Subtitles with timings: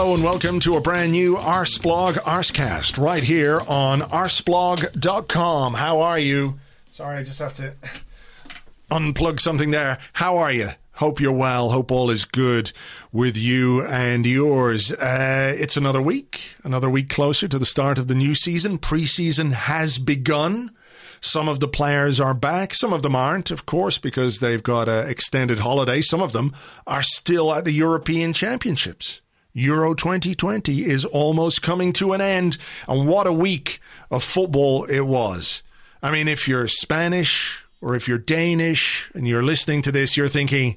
[0.00, 5.74] Hello and welcome to a brand new Arseblog Arsecast right here on arseblog.com.
[5.74, 6.58] How are you?
[6.90, 7.74] Sorry, I just have to
[8.90, 9.98] unplug something there.
[10.14, 10.68] How are you?
[10.92, 11.68] Hope you're well.
[11.68, 12.72] Hope all is good
[13.12, 14.90] with you and yours.
[14.90, 18.78] Uh, it's another week, another week closer to the start of the new season.
[18.78, 20.70] Preseason has begun.
[21.20, 22.72] Some of the players are back.
[22.72, 26.00] Some of them aren't, of course, because they've got an extended holiday.
[26.00, 26.54] Some of them
[26.86, 29.20] are still at the European Championships.
[29.52, 32.56] Euro 2020 is almost coming to an end.
[32.86, 35.62] And what a week of football it was.
[36.02, 40.28] I mean, if you're Spanish or if you're Danish and you're listening to this, you're
[40.28, 40.76] thinking,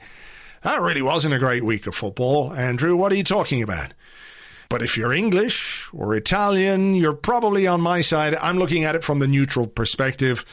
[0.62, 2.54] that really wasn't a great week of football.
[2.54, 3.94] Andrew, what are you talking about?
[4.70, 8.34] But if you're English or Italian, you're probably on my side.
[8.36, 10.46] I'm looking at it from the neutral perspective.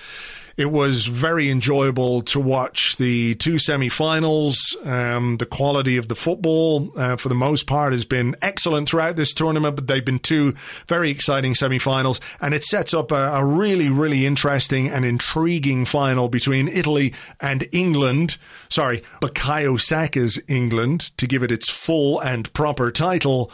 [0.60, 4.76] It was very enjoyable to watch the two semi-finals.
[4.84, 9.16] Um, the quality of the football, uh, for the most part, has been excellent throughout
[9.16, 9.74] this tournament.
[9.74, 10.52] But they've been two
[10.86, 16.28] very exciting semi-finals, and it sets up a, a really, really interesting and intriguing final
[16.28, 18.36] between Italy and England.
[18.68, 23.50] Sorry, Bukayo Saka's England, to give it its full and proper title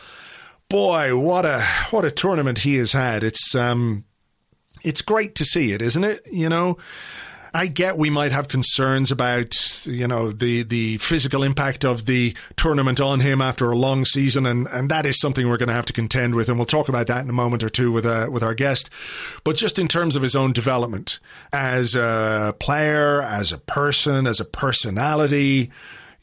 [0.68, 3.22] boy, what a what a tournament he has had.
[3.22, 4.04] It's um,
[4.86, 6.24] it's great to see it, isn't it?
[6.30, 6.78] You know,
[7.52, 9.54] I get we might have concerns about,
[9.86, 14.46] you know, the, the physical impact of the tournament on him after a long season,
[14.46, 16.88] and, and that is something we're going to have to contend with, and we'll talk
[16.88, 18.88] about that in a moment or two with uh, with our guest.
[19.42, 21.18] But just in terms of his own development
[21.52, 25.72] as a player, as a person, as a personality,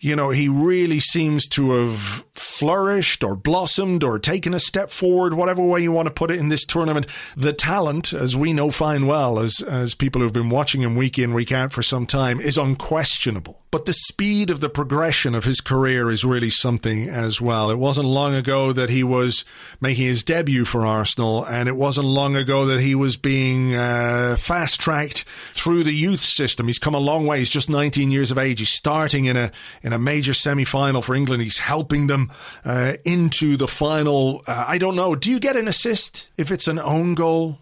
[0.03, 5.33] you know, he really seems to have flourished or blossomed or taken a step forward,
[5.33, 7.07] whatever way you want to put it in this tournament.
[7.37, 11.17] The talent, as we know fine well, as, as people who've been watching him week
[11.17, 13.62] in, week out for some time, is unquestionable.
[13.73, 17.71] But the speed of the progression of his career is really something as well.
[17.71, 19.43] It wasn't long ago that he was
[19.81, 24.35] making his debut for Arsenal, and it wasn't long ago that he was being uh,
[24.37, 25.25] fast tracked
[25.55, 26.67] through the youth system.
[26.67, 27.39] He's come a long way.
[27.39, 28.59] He's just 19 years of age.
[28.59, 29.51] He's starting in a
[29.81, 31.41] in a major semi final for England.
[31.41, 32.31] He's helping them
[32.63, 34.43] uh, into the final.
[34.45, 35.15] Uh, I don't know.
[35.15, 37.57] Do you get an assist if it's an own goal?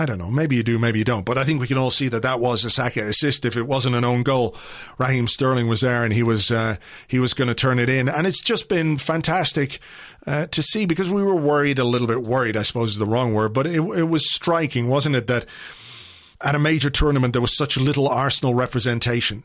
[0.00, 0.30] I don't know.
[0.30, 1.26] Maybe you do, maybe you don't.
[1.26, 3.44] But I think we can all see that that was a Saka assist.
[3.44, 4.56] If it wasn't an own goal,
[4.96, 8.08] Raheem Sterling was there and he was uh, he was going to turn it in.
[8.08, 9.78] And it's just been fantastic
[10.26, 12.22] uh, to see because we were worried a little bit.
[12.22, 15.26] Worried, I suppose, is the wrong word, but it, it was striking, wasn't it?
[15.26, 15.44] That
[16.40, 19.44] at a major tournament there was such little Arsenal representation.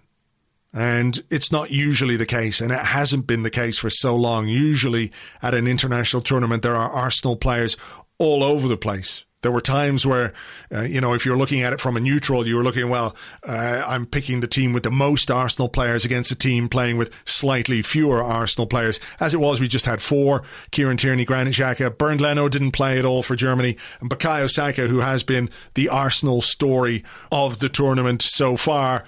[0.71, 4.47] And it's not usually the case, and it hasn't been the case for so long.
[4.47, 5.11] Usually
[5.41, 7.75] at an international tournament, there are Arsenal players
[8.19, 9.25] all over the place.
[9.45, 10.33] There were times where,
[10.73, 13.15] uh, you know, if you're looking at it from a neutral, you were looking, well,
[13.47, 17.11] uh, I'm picking the team with the most Arsenal players against a team playing with
[17.25, 18.99] slightly fewer Arsenal players.
[19.19, 20.41] As it was, we just had four.
[20.71, 24.87] Kieran Tierney, Granit Xhaka, Bernd Leno didn't play at all for Germany, and Bukayo Saka,
[24.87, 29.03] who has been the Arsenal story of the tournament so far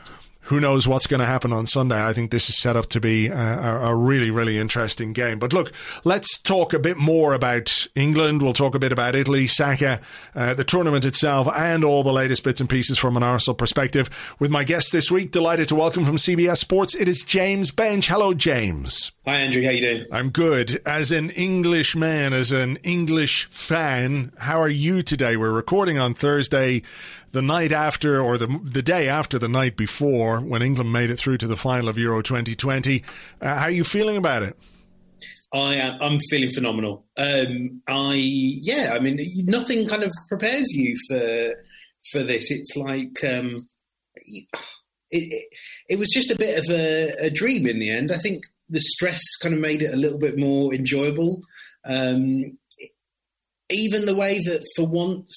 [0.47, 2.02] who knows what's going to happen on Sunday?
[2.02, 5.40] I think this is set up to be a, a, really, really interesting game.
[5.40, 5.74] But look,
[6.06, 8.42] let's talk a bit more about England.
[8.42, 10.00] We'll talk a bit about Italy, Saka,
[10.36, 14.36] uh, the tournament itself, and all the latest bits and pieces from an Arsenal perspective.
[14.39, 18.06] With my guest this week, delighted to welcome from CBS Sports, it is James Benge.
[18.06, 19.12] Hello, James.
[19.25, 19.66] Hi, Andrew.
[19.66, 20.06] How you doing?
[20.13, 20.81] I'm good.
[20.86, 25.36] As an English man, as an English fan, how are you today?
[25.36, 26.83] We're recording on Thursday
[27.38, 31.18] the night after or the the day after the night before when England made it
[31.18, 33.04] through to the final of Euro 2020.
[33.39, 34.57] Uh, how are you feeling about it?
[35.54, 36.01] I am.
[36.01, 37.06] I'm feeling phenomenal.
[37.16, 38.94] Um, I yeah.
[38.95, 41.54] I mean, nothing kind of prepares you for
[42.12, 42.50] for this.
[42.50, 43.68] It's like um,
[44.16, 44.48] it,
[45.12, 45.45] it,
[45.88, 48.12] it, was just a bit of a, a, dream in the end.
[48.12, 51.42] I think the stress kind of made it a little bit more enjoyable.
[51.86, 52.57] Um,
[53.69, 55.36] even the way that for once,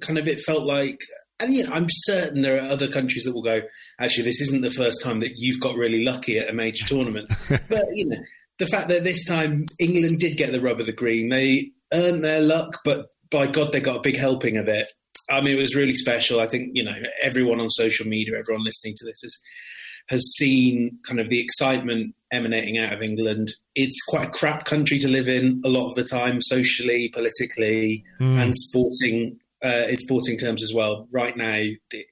[0.00, 0.98] kind of it felt like,
[1.40, 3.62] and yeah, I'm certain there are other countries that will go,
[3.98, 7.28] actually, this isn't the first time that you've got really lucky at a major tournament.
[7.48, 8.22] but, you know,
[8.58, 12.24] the fact that this time England did get the rub of the green, they earned
[12.24, 14.92] their luck, but by God, they got a big helping of it.
[15.28, 16.40] I mean, it was really special.
[16.40, 19.40] I think, you know, everyone on social media, everyone listening to this has,
[20.08, 23.52] has seen kind of the excitement emanating out of England.
[23.74, 28.04] It's quite a crap country to live in a lot of the time, socially, politically,
[28.20, 28.38] mm.
[28.40, 29.40] and sporting.
[29.64, 31.08] Uh, in sporting terms as well.
[31.10, 31.58] Right now,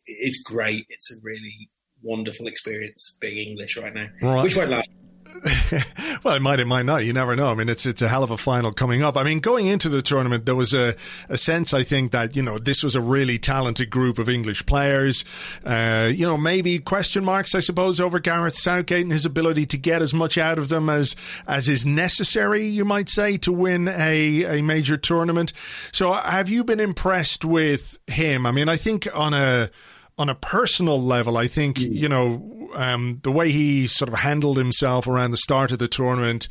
[0.06, 0.86] it's great.
[0.88, 1.68] It's a really
[2.02, 4.42] wonderful experience being English right now, right.
[4.42, 4.90] which won't last
[6.24, 7.04] well, it might, it might not.
[7.04, 7.50] You never know.
[7.50, 9.16] I mean, it's it's a hell of a final coming up.
[9.16, 10.94] I mean, going into the tournament, there was a,
[11.28, 14.66] a sense, I think, that you know this was a really talented group of English
[14.66, 15.24] players.
[15.64, 19.78] Uh, you know, maybe question marks, I suppose, over Gareth Southgate and his ability to
[19.78, 22.64] get as much out of them as as is necessary.
[22.64, 25.52] You might say to win a a major tournament.
[25.92, 28.46] So, have you been impressed with him?
[28.46, 29.70] I mean, I think on a
[30.18, 31.92] on a personal level, I think mm.
[31.92, 35.88] you know um, the way he sort of handled himself around the start of the
[35.88, 36.48] tournament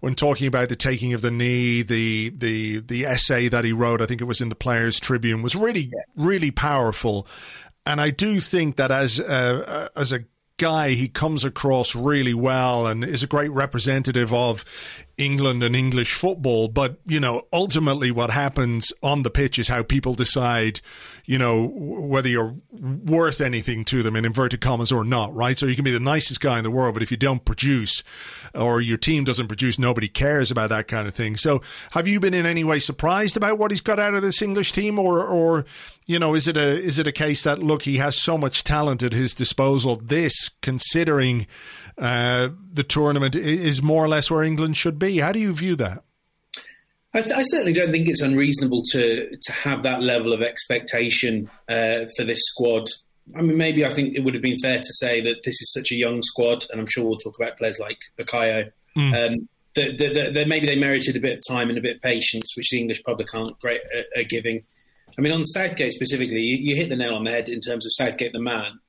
[0.00, 4.00] when talking about the taking of the knee, the the the essay that he wrote,
[4.00, 7.26] I think it was in the Players Tribune, was really really powerful.
[7.84, 10.20] And I do think that as a, as a
[10.56, 14.64] guy, he comes across really well and is a great representative of
[15.22, 16.68] England and English football.
[16.68, 20.80] But, you know, ultimately what happens on the pitch is how people decide,
[21.24, 25.56] you know, whether you're worth anything to them in inverted commas or not, right?
[25.56, 28.02] So you can be the nicest guy in the world, but if you don't produce
[28.54, 31.36] or your team doesn't produce, nobody cares about that kind of thing.
[31.36, 34.42] So have you been in any way surprised about what he's got out of this
[34.42, 35.64] English team or, or,
[36.06, 38.64] you know, is it a, is it a case that, look, he has so much
[38.64, 41.46] talent at his disposal, this considering,
[41.98, 45.18] uh, the tournament is more or less where England should be.
[45.18, 46.02] How do you view that?
[47.14, 52.06] I, I, certainly don't think it's unreasonable to to have that level of expectation uh,
[52.16, 52.86] for this squad.
[53.36, 55.72] I mean, maybe I think it would have been fair to say that this is
[55.72, 58.70] such a young squad, and I'm sure we'll talk about players like Bukayo.
[58.96, 59.32] Mm.
[59.32, 62.02] Um, that, that, that, maybe they merited a bit of time and a bit of
[62.02, 64.64] patience, which the English public aren't great at, at giving.
[65.16, 67.86] I mean, on Southgate specifically, you, you, hit the nail on the head in terms
[67.86, 68.80] of Southgate the man,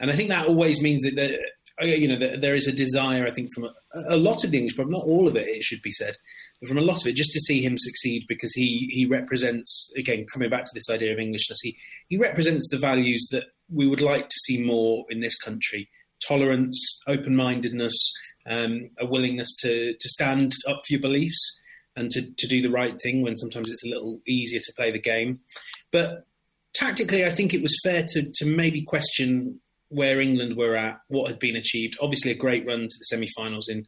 [0.00, 1.40] and I think that always means that
[1.82, 3.72] you know, there is a desire, I think, from a,
[4.08, 6.16] a lot of the English, but not all of it, it should be said,
[6.60, 9.92] but from a lot of it, just to see him succeed because he he represents,
[9.96, 11.76] again, coming back to this idea of Englishness, he,
[12.08, 15.88] he represents the values that we would like to see more in this country
[16.26, 17.94] tolerance, open mindedness,
[18.46, 21.60] um, a willingness to, to stand up for your beliefs
[21.96, 24.90] and to, to do the right thing when sometimes it's a little easier to play
[24.90, 25.40] the game.
[25.92, 26.26] But
[26.74, 31.28] tactically, I think it was fair to, to maybe question where England were at, what
[31.28, 31.96] had been achieved.
[32.00, 33.86] Obviously, a great run to the semi-finals in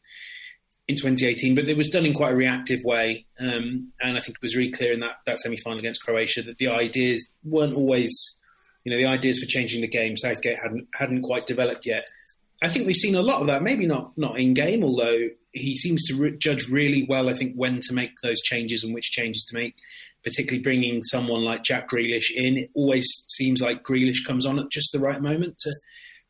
[0.88, 3.24] in 2018, but it was done in quite a reactive way.
[3.38, 6.58] Um, and I think it was really clear in that, that semi-final against Croatia that
[6.58, 8.12] the ideas weren't always,
[8.82, 10.16] you know, the ideas for changing the game.
[10.16, 12.06] Southgate hadn't hadn't quite developed yet.
[12.60, 13.62] I think we've seen a lot of that.
[13.62, 17.28] Maybe not not in game, although he seems to re- judge really well.
[17.28, 19.76] I think when to make those changes and which changes to make.
[20.22, 24.70] Particularly bringing someone like Jack Grealish in, it always seems like Grealish comes on at
[24.70, 25.74] just the right moment to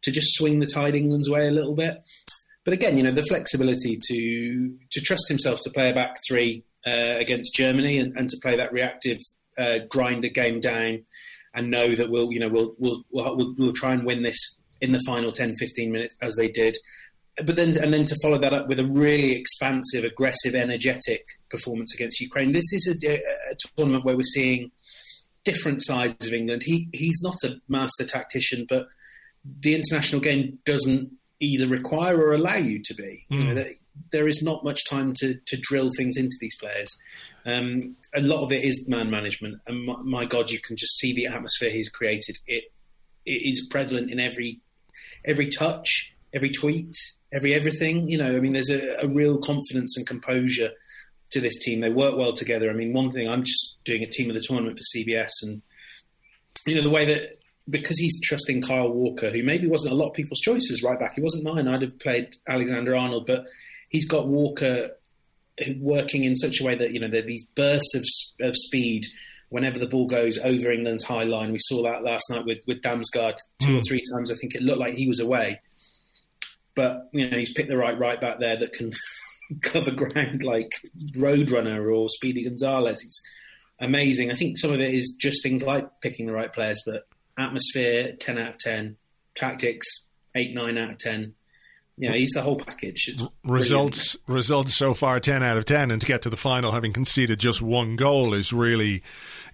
[0.02, 1.98] to just swing the tide England's way a little bit.
[2.64, 6.64] But again, you know, the flexibility to to trust himself to play a back three
[6.86, 9.18] uh, against Germany and, and, to play that reactive
[9.58, 11.04] uh, grinder game down
[11.54, 14.92] and know that we'll, you know, we'll, we'll, we'll, we'll try and win this in
[14.92, 16.76] the final 10, 15 minutes as they did.
[17.44, 21.94] But then, and then to follow that up with a really expansive, aggressive, energetic performance
[21.94, 22.52] against Ukraine.
[22.52, 24.70] This is a, a tournament where we're seeing
[25.44, 26.62] different sides of England.
[26.64, 28.88] He he's not a master tactician, but
[29.44, 33.24] the international game doesn't either require or allow you to be.
[33.30, 33.38] Mm.
[33.38, 33.70] You know, hmm.
[34.12, 36.90] there is not much time to, to drill things into these players.
[37.46, 40.98] Um, a lot of it is man management, and my, my, God, you can just
[40.98, 42.36] see the atmosphere he's created.
[42.46, 42.64] It
[43.24, 44.60] it is prevalent in every
[45.24, 46.94] every touch, every tweet,
[47.32, 48.08] every everything.
[48.08, 50.70] You know, I mean, there's a, a real confidence and composure
[51.30, 51.80] to this team.
[51.80, 52.70] They work well together.
[52.70, 55.62] I mean, one thing I'm just doing a team of the tournament for CBS, and
[56.66, 60.08] you know the way that because he's trusting Kyle Walker, who maybe wasn't a lot
[60.08, 61.14] of people's choices right back.
[61.14, 61.68] He wasn't mine.
[61.68, 63.46] I'd have played Alexander Arnold, but
[63.88, 64.90] he's got Walker
[65.78, 69.04] working in such a way that you know there are these bursts of, of speed
[69.50, 71.52] whenever the ball goes over England's high line.
[71.52, 73.74] We saw that last night with with Damsgaard two mm.
[73.74, 73.84] or hmm.
[73.86, 74.30] three times.
[74.30, 75.60] I think it looked like he was away,
[76.74, 78.92] but you know he's picked the right right back there that can
[79.62, 80.72] cover ground like
[81.16, 83.00] Roadrunner or Speedy Gonzalez.
[83.02, 83.20] He's
[83.80, 84.30] amazing.
[84.30, 87.06] I think some of it is just things like picking the right players, but
[87.38, 88.96] atmosphere 10 out of 10
[89.34, 89.86] tactics
[90.34, 91.34] 8 9 out of 10
[92.00, 93.08] you know, he's the whole package.
[93.08, 94.38] It's results brilliant.
[94.38, 97.38] results so far ten out of ten, and to get to the final having conceded
[97.38, 99.02] just one goal is really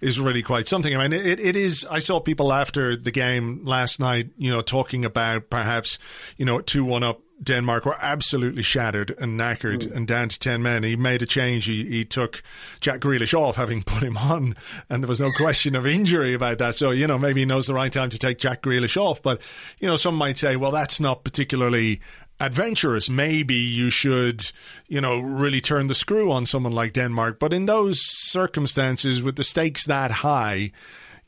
[0.01, 0.95] is really quite something.
[0.95, 1.85] I mean, it, it is.
[1.89, 5.99] I saw people after the game last night, you know, talking about perhaps
[6.37, 9.95] you know two one up Denmark were absolutely shattered and knackered mm.
[9.95, 10.83] and down to 10 men.
[10.83, 11.65] He made a change.
[11.65, 12.41] He, he took
[12.79, 14.55] Jack Grealish off, having put him on,
[14.89, 16.75] and there was no question of injury about that.
[16.75, 19.21] So, you know, maybe he knows the right time to take Jack Grealish off.
[19.21, 19.39] But,
[19.79, 22.01] you know, some might say, well, that's not particularly
[22.39, 23.09] adventurous.
[23.09, 24.51] Maybe you should,
[24.87, 27.39] you know, really turn the screw on someone like Denmark.
[27.39, 30.71] But in those circumstances, with the stakes that high,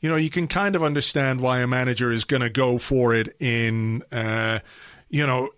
[0.00, 3.14] you know, you can kind of understand why a manager is going to go for
[3.14, 4.60] it in, uh,
[5.10, 5.50] you know,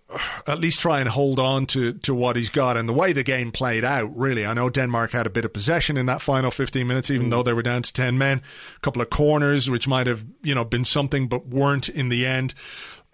[0.47, 2.75] at least try and hold on to, to what he's got.
[2.75, 5.53] And the way the game played out, really, I know Denmark had a bit of
[5.53, 7.29] possession in that final 15 minutes, even mm.
[7.29, 8.41] though they were down to 10 men.
[8.75, 12.25] A couple of corners, which might have, you know, been something, but weren't in the
[12.25, 12.55] end.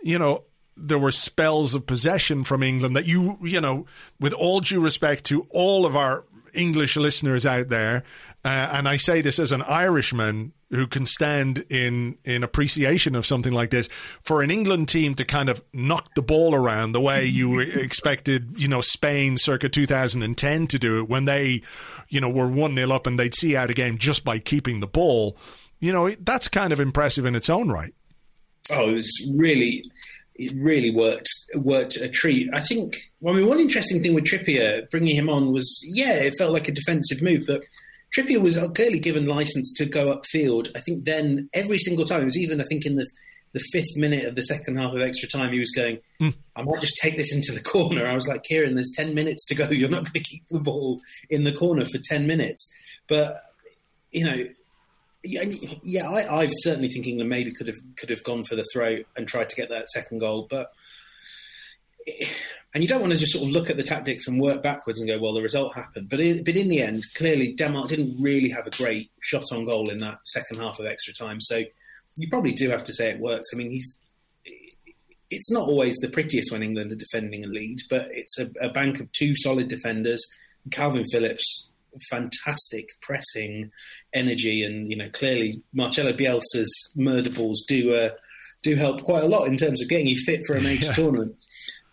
[0.01, 0.45] You know,
[0.81, 3.85] there were spells of possession from England that you, you know,
[4.19, 8.03] with all due respect to all of our English listeners out there,
[8.45, 13.25] uh, and I say this as an Irishman who can stand in in appreciation of
[13.25, 13.87] something like this,
[14.21, 18.59] for an England team to kind of knock the ball around the way you expected,
[18.59, 21.61] you know, Spain circa 2010 to do it when they,
[22.07, 24.79] you know, were one 0 up and they'd see out a game just by keeping
[24.79, 25.35] the ball.
[25.79, 27.93] You know, that's kind of impressive in its own right.
[28.71, 29.83] Oh, it was really
[30.39, 32.49] it really worked worked a treat.
[32.53, 32.95] I think.
[33.19, 36.53] Well, I mean, one interesting thing with Trippier bringing him on was, yeah, it felt
[36.53, 37.61] like a defensive move, but
[38.15, 40.69] Trippier was clearly given license to go upfield.
[40.75, 43.07] I think then every single time, it was even I think in the
[43.51, 46.35] the fifth minute of the second half of extra time, he was going, mm.
[46.55, 48.05] I might just take this into the corner.
[48.05, 49.67] I was like, Kieran, there's 10 minutes to go.
[49.69, 50.99] You're not going to keep the ball
[51.31, 52.71] in the corner for 10 minutes.
[53.07, 53.41] But,
[54.11, 54.45] you know,
[55.23, 55.43] yeah,
[55.83, 58.99] yeah, I, I certainly think England maybe could have could have gone for the throw
[59.15, 60.71] and tried to get that second goal, but
[62.73, 64.99] and you don't want to just sort of look at the tactics and work backwards
[64.99, 66.09] and go, well, the result happened.
[66.09, 69.65] But in, but in the end, clearly Denmark didn't really have a great shot on
[69.65, 71.41] goal in that second half of extra time.
[71.41, 71.63] So
[72.15, 73.49] you probably do have to say it works.
[73.53, 73.97] I mean, he's
[75.31, 78.69] it's not always the prettiest when England are defending a lead, but it's a, a
[78.69, 80.23] bank of two solid defenders.
[80.71, 81.68] Calvin Phillips
[82.09, 83.71] fantastic pressing
[84.13, 88.09] energy, and you know clearly Marcelo Bielsa's murder balls do uh,
[88.63, 90.93] do help quite a lot in terms of getting you fit for a major yeah.
[90.93, 91.35] tournament.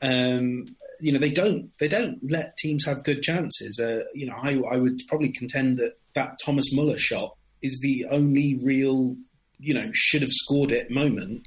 [0.02, 0.66] Um,
[1.00, 3.78] you know they don't they don't let teams have good chances.
[3.78, 8.06] Uh, you know I, I would probably contend that that Thomas Muller shot is the
[8.10, 9.16] only real
[9.58, 11.46] you know should have scored it moment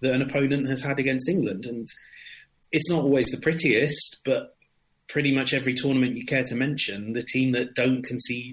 [0.00, 1.88] that an opponent has had against England and
[2.72, 4.55] it's not always the prettiest, but
[5.08, 8.52] pretty much every tournament you care to mention, the team that don't concede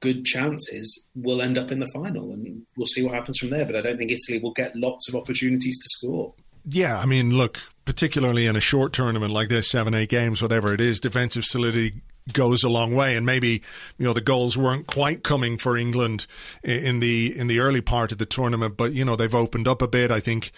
[0.00, 3.64] good chances will end up in the final, and we'll see what happens from there.
[3.64, 6.34] But I don't think Italy will get lots of opportunities to score.
[6.66, 10.74] Yeah, I mean, look, particularly in a short tournament like this, seven, eight games, whatever
[10.74, 12.00] it is, defensive solidity
[12.32, 13.16] goes a long way.
[13.16, 13.62] And maybe
[13.98, 16.26] you know the goals weren't quite coming for England
[16.62, 19.82] in the in the early part of the tournament, but you know they've opened up
[19.82, 20.10] a bit.
[20.10, 20.52] I think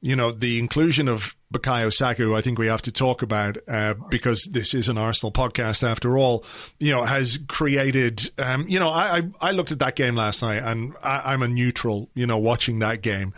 [0.00, 3.94] you know the inclusion of Bukayo Saka, I think we have to talk about uh,
[4.10, 6.44] because this is an Arsenal podcast after all.
[6.78, 8.30] You know, has created.
[8.38, 11.42] Um, you know, I, I, I looked at that game last night, and I, I'm
[11.42, 12.10] a neutral.
[12.14, 13.32] You know, watching that game.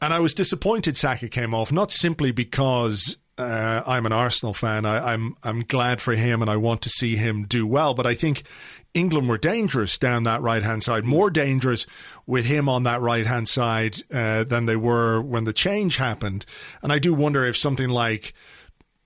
[0.00, 4.84] And I was disappointed Saka came off, not simply because uh, I'm an Arsenal fan.
[4.84, 7.94] I, am I'm, I'm glad for him, and I want to see him do well.
[7.94, 8.44] But I think
[8.94, 11.86] England were dangerous down that right hand side, more dangerous
[12.26, 16.46] with him on that right hand side uh, than they were when the change happened.
[16.82, 18.34] And I do wonder if something like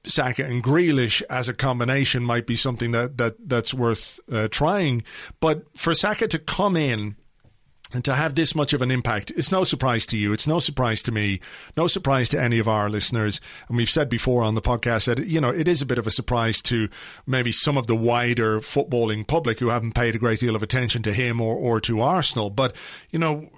[0.04, 5.04] Saka and Grealish as a combination might be something that that that's worth uh, trying.
[5.40, 7.16] But for Saka to come in
[7.94, 10.32] and to have this much of an impact, it's no surprise to you.
[10.32, 11.40] It's no surprise to me.
[11.76, 13.40] No surprise to any of our listeners.
[13.68, 16.06] And we've said before on the podcast that, you know, it is a bit of
[16.06, 16.88] a surprise to
[17.26, 21.02] maybe some of the wider footballing public who haven't paid a great deal of attention
[21.02, 22.50] to him or, or to Arsenal.
[22.50, 22.76] But,
[23.10, 23.48] you know,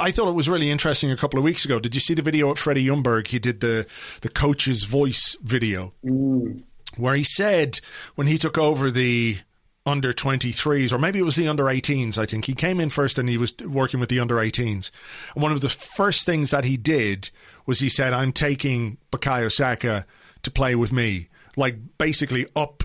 [0.00, 1.78] I thought it was really interesting a couple of weeks ago.
[1.78, 3.26] Did you see the video of Freddie Ljungberg?
[3.26, 3.86] He did the,
[4.22, 5.92] the coach's voice video.
[6.02, 6.62] Mm.
[6.96, 7.80] Where he said
[8.14, 9.38] when he took over the
[9.86, 12.44] under 23s, or maybe it was the under 18s, I think.
[12.46, 14.90] He came in first and he was working with the under 18s.
[15.34, 17.30] And one of the first things that he did
[17.64, 20.04] was he said, I'm taking Bukayo Saka
[20.42, 21.28] to play with me.
[21.56, 22.82] Like basically up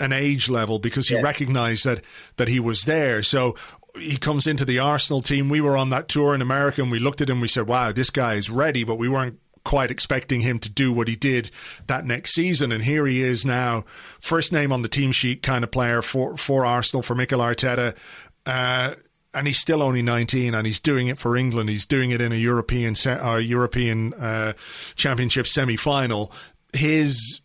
[0.00, 1.22] an age level because he yeah.
[1.22, 2.02] recognized that
[2.36, 3.22] that he was there.
[3.22, 3.54] So
[3.94, 5.48] he comes into the Arsenal team.
[5.48, 7.40] We were on that tour in America and we looked at him.
[7.40, 10.92] We said, "Wow, this guy is ready," but we weren't quite expecting him to do
[10.92, 11.50] what he did
[11.86, 12.72] that next season.
[12.72, 13.84] And here he is now,
[14.20, 17.96] first name on the team sheet kind of player for, for Arsenal, for Mikel Arteta.
[18.44, 18.94] Uh,
[19.34, 21.70] and he's still only 19 and he's doing it for England.
[21.70, 24.52] He's doing it in a European, uh, European uh,
[24.94, 26.32] Championship semi final.
[26.74, 27.40] his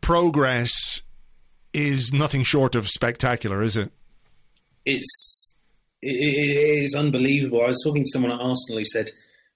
[0.00, 1.02] progress
[1.72, 3.90] is nothing short of spectacular, is it?
[4.84, 5.58] It's
[6.02, 7.62] it, it is unbelievable.
[7.62, 9.08] I was talking to someone at Arsenal who said,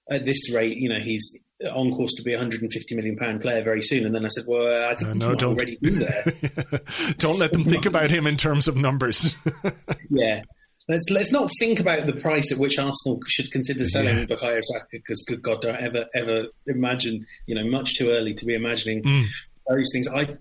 [0.09, 1.37] at this rate, you know, he's
[1.73, 4.05] on course to be a 150 million pound player very soon.
[4.05, 5.55] And then I said, well, I think uh, no, don't.
[5.55, 6.23] already there.
[7.17, 9.35] don't let them think about him in terms of numbers.
[10.09, 10.43] yeah.
[10.87, 14.25] Let's let's not think about the price at which Arsenal should consider selling yeah.
[14.25, 18.45] Bukayo Saka because good God, don't ever ever imagine you know much too early to
[18.45, 19.25] be imagining mm.
[19.69, 20.07] those things.
[20.09, 20.35] I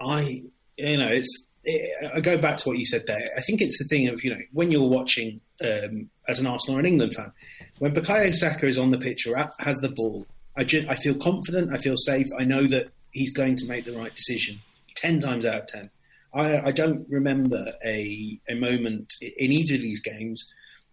[0.00, 0.44] I
[0.78, 3.30] you know it's it, I go back to what you said there.
[3.36, 6.78] I think it's the thing of you know when you're watching um, as an Arsenal
[6.78, 7.32] or an England fan,
[7.78, 10.26] when Bukayo Saka is on the pitch or has the ball,
[10.56, 11.72] I just I feel confident.
[11.72, 12.26] I feel safe.
[12.38, 14.60] I know that he's going to make the right decision
[14.96, 15.90] ten times out of ten.
[16.32, 20.44] I, I don't remember a a moment in either of these games,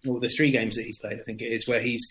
[0.08, 1.20] or the three games that he's played.
[1.20, 2.06] I think it is where he's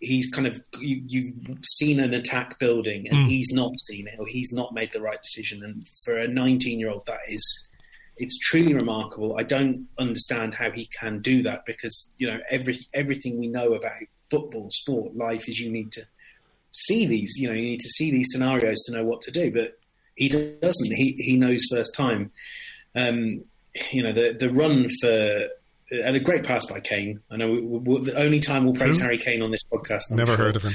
[0.00, 3.26] he's kind of you, have seen an attack building and mm.
[3.28, 5.64] he's not seen it or he's not made the right decision.
[5.64, 7.68] And for a 19 year old, that is
[8.16, 9.36] it's truly remarkable.
[9.38, 13.74] I don't understand how he can do that because you know every everything we know
[13.74, 13.92] about
[14.30, 16.02] football, sport, life is you need to
[16.76, 17.34] see these.
[17.36, 19.52] You know, you need to see these scenarios to know what to do.
[19.52, 19.78] But
[20.14, 20.92] he doesn't.
[20.94, 22.30] He he knows first time.
[22.94, 23.44] Um,
[23.92, 25.48] you know, the the run for
[25.90, 27.20] and a great pass by Kane.
[27.30, 29.04] I know we, we, the only time we'll praise Who?
[29.04, 30.02] Harry Kane on this podcast.
[30.10, 30.46] I'm Never sure.
[30.46, 30.72] heard of him.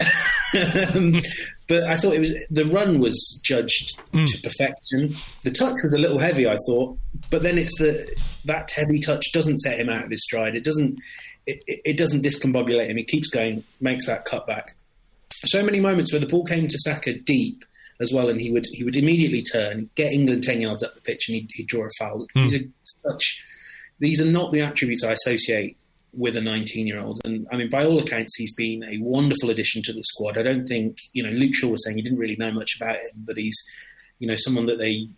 [0.94, 1.14] um,
[1.68, 4.26] but I thought it was the run was judged mm.
[4.26, 5.14] to perfection.
[5.44, 6.98] The touch was a little heavy, I thought,
[7.30, 8.06] but then it's the
[8.44, 10.56] that heavy touch doesn't set him out of his stride.
[10.56, 10.98] It doesn't
[11.46, 12.96] it, it doesn't discombobulate him.
[12.96, 14.70] He keeps going, makes that cutback.
[15.46, 17.64] So many moments where the ball came to Saka deep
[18.00, 21.00] as well, and he would he would immediately turn, get England ten yards up the
[21.00, 22.26] pitch, and he'd, he'd draw a foul.
[22.36, 22.50] Mm.
[22.50, 23.44] These are such
[24.00, 25.76] these are not the attributes I associate
[26.16, 27.20] with a 19 year old.
[27.24, 30.38] And I mean, by all accounts, he's been a wonderful addition to the squad.
[30.38, 32.96] I don't think, you know, Luke Shaw was saying he didn't really know much about
[32.96, 33.56] him, but he's,
[34.18, 35.08] you know, someone that they,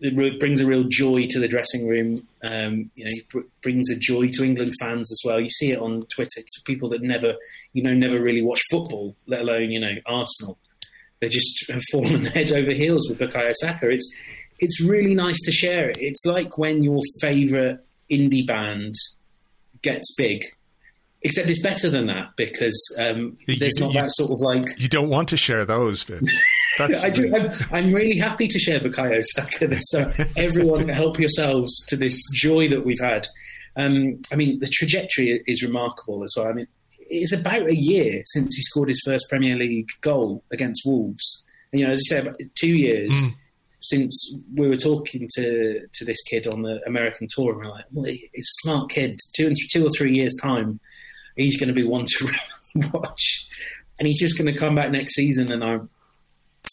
[0.00, 2.26] it brings a real joy to the dressing room.
[2.42, 5.40] Um, you know, he brings a joy to England fans as well.
[5.40, 6.38] You see it on Twitter.
[6.38, 7.34] It's people that never,
[7.72, 10.58] you know, never really watch football, let alone, you know, Arsenal.
[11.20, 13.88] They just have fallen head over heels with Bukayo Saka.
[13.88, 14.14] It's,
[14.58, 15.96] it's really nice to share it.
[15.98, 17.78] It's like when your favourite
[18.10, 18.94] indie band
[19.82, 20.44] gets big.
[21.22, 24.64] Except it's better than that because um, there's you, not you, that sort of like.
[24.78, 26.44] You don't want to share those bits.
[26.78, 29.76] That's I do, I'm, I'm, really happy to share Bukayo Saka.
[29.80, 33.26] So everyone help yourselves to this joy that we've had.
[33.76, 36.48] Um, I mean, the trajectory is remarkable as well.
[36.48, 36.66] I mean,
[36.98, 41.44] it's about a year since he scored his first Premier League goal against Wolves.
[41.72, 43.10] And, you know, as I said, two years.
[43.10, 43.34] Mm
[43.80, 47.84] since we were talking to to this kid on the American tour, and we're like,
[47.92, 49.18] well, he's a smart kid.
[49.36, 50.80] Two and two or three years time,
[51.36, 52.32] he's going to be one to
[52.92, 53.46] watch,
[53.98, 55.52] and he's just going to come back next season.
[55.52, 55.78] And I,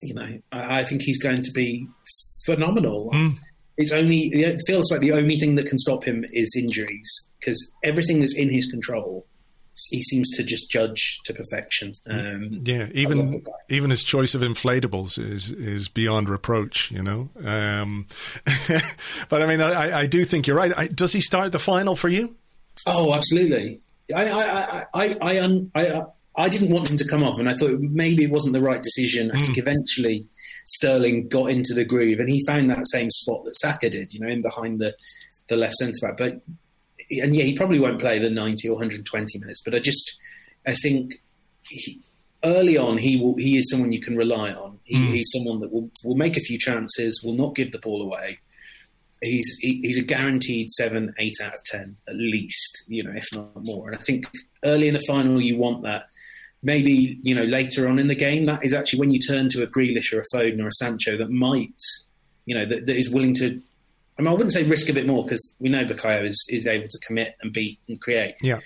[0.04, 1.88] you know, I, I think he's going to be
[2.46, 3.12] phenomenal.
[3.12, 3.38] Mm.
[3.78, 7.74] It's only it feels like the only thing that can stop him is injuries because
[7.84, 9.26] everything that's in his control
[9.90, 11.94] he seems to just judge to perfection.
[12.08, 16.92] Um, yeah, even even his choice of inflatables is is beyond reproach.
[16.92, 18.08] You know, um,
[19.30, 20.72] but I mean, I, I, do think you're right.
[20.78, 22.36] I, does he start the final for you?
[22.86, 23.80] Oh, absolutely.
[24.16, 26.04] I I I I, I, un, I,
[26.36, 28.82] I didn't want him to come off, and I thought maybe it wasn't the right
[28.82, 29.32] decision.
[29.32, 29.62] I think hmm.
[29.62, 30.28] eventually
[30.66, 34.14] Sterling got into the groove, and he found that same spot that Saka did.
[34.14, 34.96] You know, in behind the
[35.50, 36.42] the left centre back, but
[37.22, 40.18] and yeah, he probably won't play the 90 or 120 minutes, but I just,
[40.66, 41.22] I think
[41.68, 42.00] he,
[42.44, 44.80] early on he will, he is someone you can rely on.
[44.84, 45.08] He, mm.
[45.08, 48.40] He's someone that will, will make a few chances, will not give the ball away.
[49.22, 53.26] He's he, he's a guaranteed seven, eight out of ten at least, you know, if
[53.34, 53.88] not more.
[53.88, 54.26] And I think
[54.66, 56.08] early in the final you want that.
[56.64, 59.64] Maybe you know later on in the game that is actually when you turn to
[59.64, 61.76] a Grealish or a Foden or a Sancho that might,
[62.46, 63.62] you know, that, that is willing to
[64.18, 66.68] I mean, I wouldn't say risk a bit more because we know Bukayo is, is
[66.68, 68.36] able to commit and beat and create.
[68.42, 68.60] Yeah.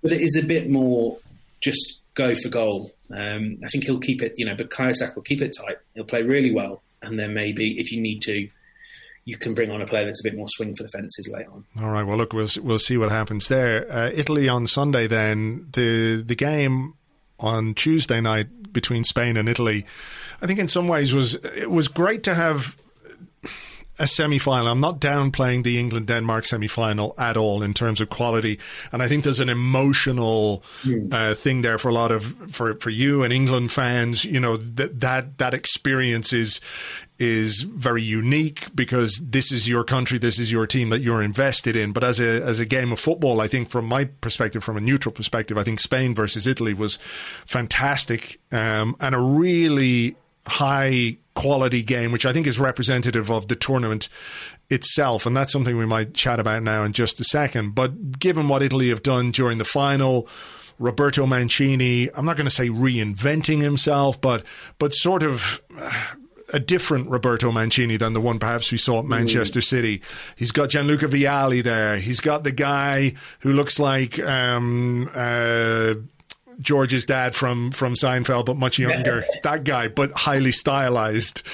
[0.00, 1.18] But it is a bit more
[1.60, 2.92] just go for goal.
[3.10, 5.78] Um, I think he'll keep it, you know, Bukayo Saka will keep it tight.
[5.94, 6.82] He'll play really well.
[7.02, 8.48] And then maybe if you need to,
[9.24, 11.50] you can bring on a player that's a bit more swing for the fences later
[11.50, 11.64] on.
[11.80, 12.04] All right.
[12.04, 13.90] Well, look, we'll we'll see what happens there.
[13.90, 15.06] Uh, Italy on Sunday.
[15.06, 16.94] Then the the game
[17.42, 19.84] on Tuesday night between Spain and Italy.
[20.40, 22.76] I think in some ways was it was great to have
[23.98, 24.68] a semi final.
[24.68, 28.58] I'm not downplaying the England Denmark semi final at all in terms of quality.
[28.90, 31.12] And I think there's an emotional mm.
[31.12, 34.56] uh, thing there for a lot of, for, for you and England fans, you know,
[34.56, 36.60] that, that, that experience is,
[37.22, 41.76] is very unique because this is your country, this is your team that you're invested
[41.76, 41.92] in.
[41.92, 44.80] But as a as a game of football, I think from my perspective, from a
[44.80, 46.96] neutral perspective, I think Spain versus Italy was
[47.46, 50.16] fantastic um, and a really
[50.48, 54.08] high quality game, which I think is representative of the tournament
[54.68, 55.24] itself.
[55.24, 57.76] And that's something we might chat about now in just a second.
[57.76, 60.26] But given what Italy have done during the final,
[60.80, 64.44] Roberto Mancini, I'm not going to say reinventing himself, but
[64.80, 65.62] but sort of
[66.52, 69.64] a different Roberto Mancini than the one perhaps we saw at Manchester mm.
[69.64, 70.02] City.
[70.36, 71.96] He's got Gianluca Vialli there.
[71.96, 75.94] He's got the guy who looks like um, uh,
[76.62, 79.24] George's dad from from Seinfeld, but much younger.
[79.42, 81.46] That guy, but highly stylized.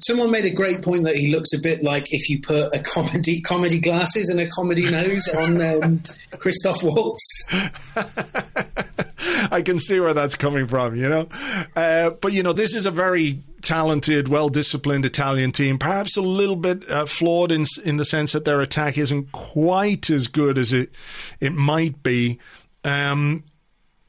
[0.00, 2.80] someone made a great point that he looks a bit like if you put a
[2.80, 6.00] comedy comedy glasses and a comedy nose on um,
[6.38, 7.22] Christoph Waltz.
[9.50, 11.28] I can see where that's coming from, you know.
[11.74, 15.78] Uh, but you know, this is a very talented, well disciplined Italian team.
[15.78, 20.10] Perhaps a little bit uh, flawed in in the sense that their attack isn't quite
[20.10, 20.90] as good as it
[21.40, 22.38] it might be.
[22.84, 23.42] Um,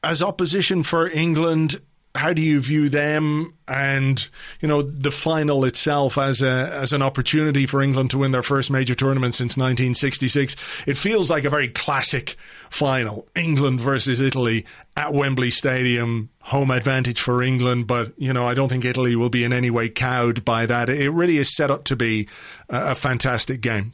[0.02, 1.80] as opposition for England,
[2.14, 4.28] how do you view them and
[4.60, 8.42] you know the final itself as a as an opportunity for England to win their
[8.42, 10.56] first major tournament since 1966
[10.86, 12.34] it feels like a very classic
[12.70, 14.64] final England versus Italy
[14.96, 19.30] at Wembley Stadium home advantage for England but you know I don't think Italy will
[19.30, 20.88] be in any way cowed by that.
[20.88, 22.28] It really is set up to be
[22.68, 23.92] a, a fantastic game.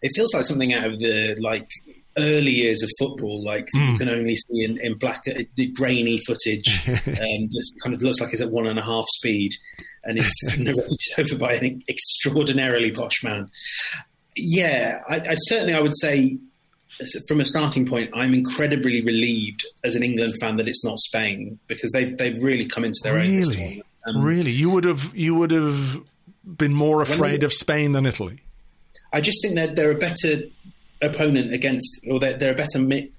[0.00, 1.68] It feels like something out of the like
[2.18, 3.80] early years of football, like mm.
[3.80, 3.96] you hmm.
[3.96, 5.42] can only see in, in black, uh,
[5.74, 9.52] grainy footage, um, that kind of looks like it's at one and a half speed,
[10.04, 13.48] and it's narrated over by an extraordinarily posh man.
[14.34, 16.38] Yeah, I, I, certainly I would say,
[17.28, 21.58] from a starting point, I'm incredibly relieved as an England fan that it's not Spain
[21.66, 23.82] because they they've really come into their really?
[24.08, 24.16] own.
[24.16, 26.00] Um, really, you would have you would have
[26.44, 28.38] been more afraid of Spain than Italy.
[29.12, 30.42] I just think that they're a better
[31.06, 32.78] opponent against, or they're, they're a better.
[32.78, 33.10] Mi-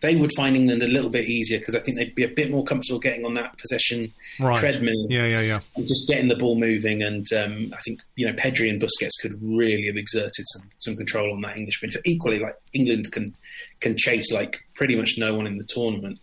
[0.00, 2.50] they would find England a little bit easier because I think they'd be a bit
[2.50, 4.58] more comfortable getting on that possession right.
[4.58, 5.06] treadmill.
[5.08, 5.60] Yeah, yeah, yeah.
[5.76, 7.02] And just getting the ball moving.
[7.02, 10.96] And um, I think you know Pedri and Busquets could really have exerted some some
[10.96, 12.02] control on that English midfield.
[12.04, 13.34] Equally, like England can
[13.80, 16.18] can chase like pretty much no one in the tournament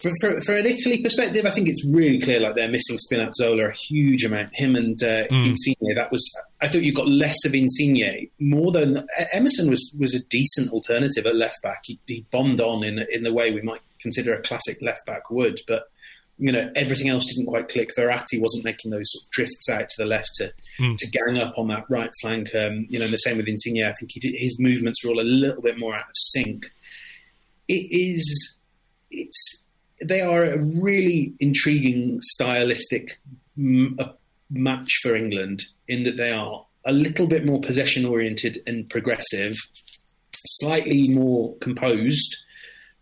[0.00, 3.68] for, for, for, an Italy perspective, I think it's really clear like they're missing Spinazzola
[3.68, 4.48] a huge amount.
[4.54, 5.50] Him and uh, mm.
[5.50, 6.24] Insigne, that was
[6.62, 11.26] I thought you got less of Insigne more than Emerson was was a decent alternative
[11.26, 11.80] at left back.
[11.84, 15.30] He, he bombed on in in the way we might consider a classic left back
[15.30, 15.84] would, but
[16.38, 17.92] you know everything else didn't quite click.
[17.96, 20.96] Verratti wasn't making those sort of drifts out to the left to mm.
[20.98, 22.54] to gang up on that right flank.
[22.54, 23.84] Um, you know, and the same with Insigne.
[23.84, 26.66] I think did, his movements were all a little bit more out of sync.
[27.68, 28.58] It is
[29.10, 29.64] it's
[30.02, 33.20] they are a really intriguing stylistic
[33.58, 33.98] m-
[34.50, 39.54] match for England in that they are a little bit more possession oriented and progressive,
[40.46, 42.36] slightly more composed,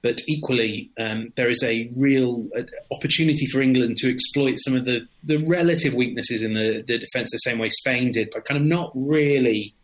[0.02, 4.84] but equally um, there is a real uh, opportunity for England to exploit some of
[4.84, 8.60] the, the relative weaknesses in the, the defence the same way Spain did, but kind
[8.60, 9.74] of not really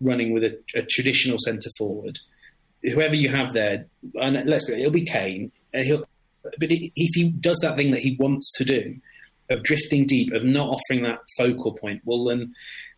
[0.00, 2.18] running with a, a traditional centre forward.
[2.82, 3.86] Whoever you have there,
[4.20, 5.52] and let's be, it'll be Kane.
[5.72, 6.04] He'll
[6.58, 8.96] but if he does that thing that he wants to do,
[9.52, 12.54] of drifting deep, of not offering that focal point, well then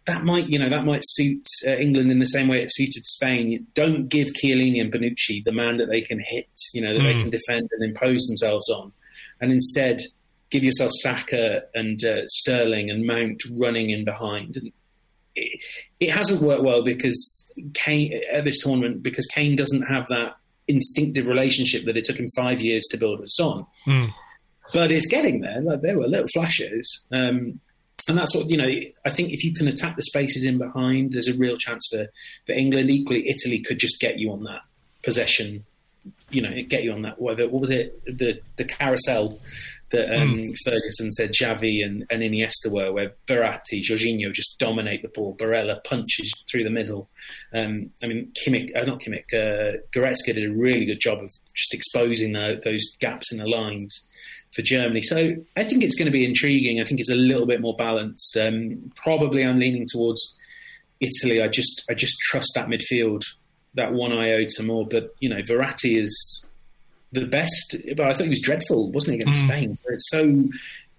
[0.07, 3.05] that might you know that might suit uh, England in the same way it suited
[3.05, 3.67] Spain.
[3.75, 7.05] Don't give Chiellini and Bonucci the man that they can hit, you know that mm.
[7.05, 8.93] they can defend and impose themselves on,
[9.41, 10.01] and instead
[10.51, 14.57] give yourself Saka and uh, Sterling and Mount running in behind.
[14.57, 14.73] And
[15.35, 15.61] it,
[15.99, 20.37] it hasn't worked well because Kane at this tournament because Kane doesn't have that
[20.69, 23.67] instinctive relationship that it took him five years to build with Son.
[23.87, 24.11] Mm.
[24.73, 25.61] But it's getting there.
[25.61, 27.03] Like, there were little flashes.
[27.13, 27.61] Um,
[28.09, 28.69] and that's what, you know,
[29.05, 32.07] I think if you can attack the spaces in behind, there's a real chance for,
[32.47, 32.91] for England.
[32.91, 34.61] Equally, Italy could just get you on that
[35.03, 35.65] possession,
[36.31, 39.41] you know, get you on that, what was it, the, the carousel
[39.91, 40.55] that um, mm.
[40.65, 45.37] Ferguson said Xavi and, and Iniesta were, where Verratti, Jorginho just dominate the ball.
[45.37, 47.09] Barella punches through the middle.
[47.55, 51.31] Um, I mean, Kimmich, uh, not Kimmich, uh, Goretzka did a really good job of
[51.55, 54.05] just exposing the, those gaps in the lines
[54.55, 55.03] for Germany.
[55.03, 56.81] So I think it's going to be intriguing.
[56.81, 58.37] I think it's a little bit more balanced.
[58.37, 60.35] Um, probably I'm leaning towards
[61.01, 61.43] Italy.
[61.43, 63.23] I just I just trust that midfield
[63.75, 64.87] that one iota more.
[64.87, 66.47] But you know, Verratti is
[67.13, 69.47] the best, but I thought he was dreadful, wasn't he, against mm.
[69.47, 69.77] Spain?
[69.77, 70.49] So it's so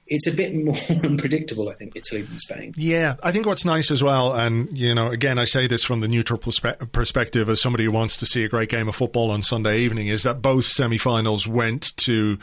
[0.08, 2.74] it's a bit more unpredictable, I think, Italy than Spain.
[2.78, 6.02] Yeah, I think what's nice as well, and you know, again, I say this from
[6.02, 9.32] the neutral perspe- perspective as somebody who wants to see a great game of football
[9.32, 12.38] on Sunday evening, is that both semi-finals went to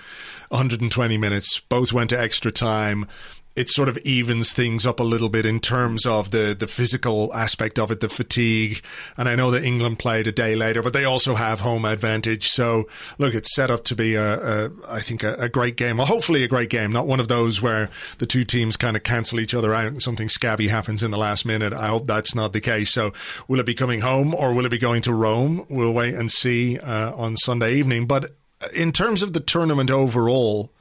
[0.49, 3.07] 120 minutes, both went to extra time.
[3.55, 7.33] It sort of evens things up a little bit in terms of the, the physical
[7.35, 8.83] aspect of it, the fatigue.
[9.17, 12.49] And I know that England played a day later, but they also have home advantage.
[12.49, 12.89] So
[13.19, 15.99] look, it's set up to be a, a I think a, a, great game.
[15.99, 19.03] Well, hopefully a great game, not one of those where the two teams kind of
[19.03, 21.75] cancel each other out and something scabby happens in the last minute.
[21.75, 22.91] I hope that's not the case.
[22.91, 23.13] So
[23.49, 25.67] will it be coming home or will it be going to Rome?
[25.69, 28.07] We'll wait and see uh, on Sunday evening.
[28.07, 28.31] But
[28.75, 30.73] in terms of the tournament overall,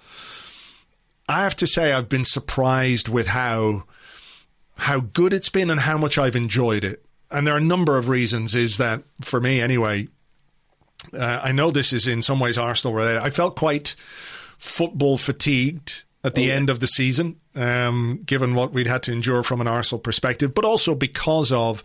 [1.31, 3.83] I have to say I've been surprised with how
[4.75, 7.05] how good it's been and how much I've enjoyed it.
[7.29, 8.55] And there are a number of reasons.
[8.55, 10.07] Is that for me anyway?
[11.13, 13.21] Uh, I know this is in some ways Arsenal related.
[13.21, 13.95] I felt quite
[14.57, 16.53] football fatigued at the oh, yeah.
[16.53, 20.53] end of the season, um, given what we'd had to endure from an Arsenal perspective,
[20.53, 21.83] but also because of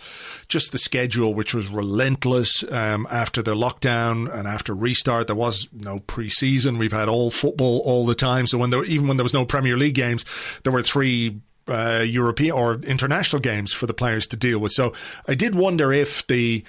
[0.49, 5.27] just the schedule, which was relentless um, after the lockdown and after restart.
[5.27, 6.79] There was no preseason.
[6.79, 8.47] We've had all football all the time.
[8.47, 10.25] So when there, even when there was no Premier League games,
[10.63, 14.73] there were three uh, European or international games for the players to deal with.
[14.73, 14.93] So
[15.27, 16.65] I did wonder if the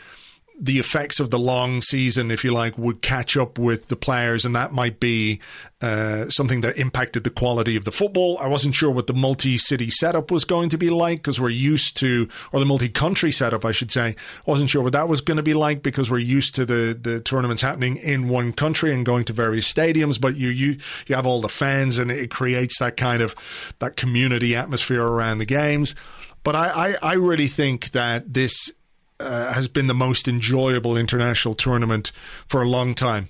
[0.60, 4.44] the effects of the long season, if you like, would catch up with the players,
[4.44, 5.40] and that might be
[5.82, 8.40] uh, something that impacted the quality of the football.
[8.40, 11.96] I wasn't sure what the multi-city setup was going to be like because we're used
[11.98, 14.10] to, or the multi-country setup, I should say.
[14.10, 14.16] I
[14.50, 17.22] wasn't sure what that was going to be like because we're used to the the
[17.22, 20.20] tournaments happening in one country and going to various stadiums.
[20.20, 23.36] But you you you have all the fans, and it creates that kind of
[23.78, 25.94] that community atmosphere around the games.
[26.44, 28.72] But I, I, I really think that this
[29.20, 32.12] uh, has been the most enjoyable international tournament
[32.48, 33.30] for a long time.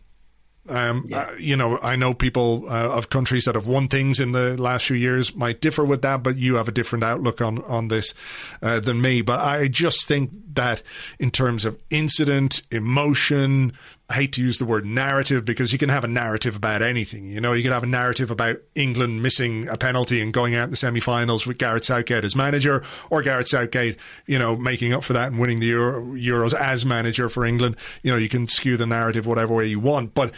[0.69, 1.19] Um, yeah.
[1.19, 4.61] uh, you know, I know people uh, of countries that have won things in the
[4.61, 7.87] last few years might differ with that, but you have a different outlook on on
[7.87, 8.13] this
[8.61, 9.21] uh, than me.
[9.21, 10.83] But I just think that
[11.19, 13.73] in terms of incident, emotion,
[14.09, 17.25] I hate to use the word narrative because you can have a narrative about anything.
[17.25, 20.63] You know, you can have a narrative about England missing a penalty and going out
[20.65, 25.03] in the semi-finals with Gareth Southgate as manager, or Gareth Southgate, you know, making up
[25.03, 27.75] for that and winning the Euro- Euros as manager for England.
[28.01, 30.33] You know, you can skew the narrative whatever way you want, but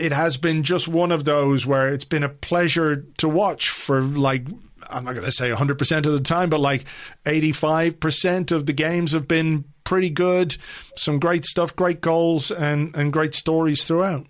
[0.00, 4.00] it has been just one of those where it's been a pleasure to watch for
[4.02, 4.48] like
[4.90, 6.84] I'm not going to say 100% of the time, but like
[7.24, 10.56] 85% of the games have been pretty good.
[10.96, 14.26] Some great stuff, great goals, and, and great stories throughout.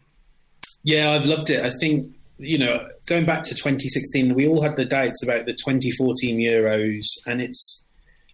[0.82, 1.64] Yeah, I've loved it.
[1.64, 5.52] I think, you know, going back to 2016, we all had the doubts about the
[5.52, 7.84] 2014 Euros, and it's,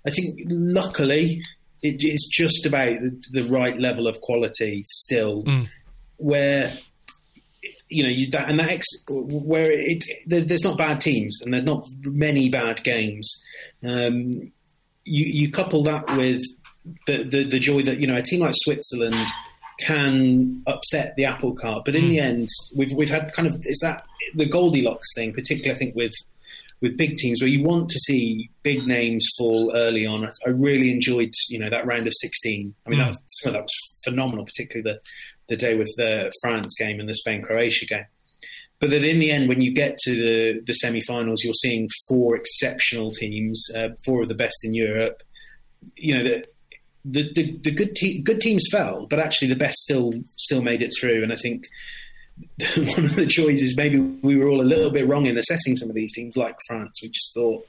[0.07, 1.43] I think, luckily,
[1.83, 5.69] it is just about the, the, right level of quality still, mm.
[6.17, 6.73] where
[7.89, 11.55] you know, you, that and that ex, where it there, there's not bad teams and
[11.55, 13.43] there's not many bad games.
[13.85, 14.53] Um,
[15.05, 16.43] you, you couple that with
[17.07, 19.17] the, the, the joy that you know a team like Switzerland
[19.81, 22.09] can upset the apple cart, but in mm.
[22.09, 25.95] the end, we've we've had kind of is that the Goldilocks thing, particularly I think
[25.95, 26.15] with
[26.81, 30.29] with big teams where you want to see big names fall early on.
[30.47, 32.75] I really enjoyed you know that round of sixteen.
[32.87, 33.05] I mean mm.
[33.05, 35.01] that, was, that was phenomenal, particularly the
[35.49, 38.07] the day with the France game and the Spain Croatia game.
[38.81, 41.89] But that in the end, when you get to the, the semi finals, you're seeing
[42.07, 45.23] four exceptional teams, uh, four of the best in Europe.
[45.97, 46.45] You know, the,
[47.05, 50.83] the, the, the good, te- good teams fell, but actually the best still still made
[50.83, 51.23] it through.
[51.23, 51.67] And I think
[52.77, 55.77] one of the joys is maybe we were all a little bit wrong in assessing
[55.77, 57.01] some of these teams, like France.
[57.03, 57.67] We just thought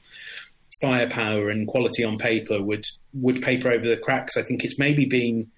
[0.80, 4.36] firepower and quality on paper would would paper over the cracks.
[4.36, 5.50] I think it's maybe been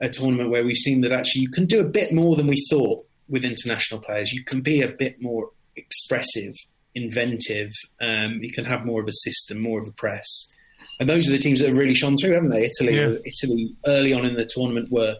[0.00, 2.64] a tournament where we've seen that actually you can do a bit more than we
[2.70, 4.32] thought with international players.
[4.32, 6.54] You can be a bit more expressive,
[6.94, 7.72] inventive.
[8.00, 10.26] Um, you can have more of a system, more of a press.
[11.00, 12.64] And those are the teams that have really shone through, haven't they?
[12.64, 13.12] Italy, yeah.
[13.24, 15.16] Italy, early on in the tournament were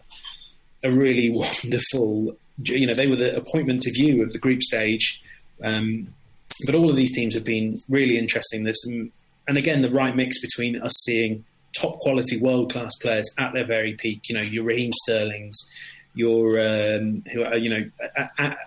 [0.83, 1.29] a really
[1.63, 2.35] wonderful.
[2.63, 5.21] You know, they were the appointment to view of the group stage.
[5.63, 6.13] Um,
[6.65, 8.63] but all of these teams have been really interesting.
[8.63, 9.11] There's some,
[9.47, 13.65] and again, the right mix between us seeing top quality world class players at their
[13.65, 14.23] very peak.
[14.27, 15.57] You know, your Raheem Sterlings,
[16.13, 17.89] your um, who are, you know.
[18.17, 18.57] At, at,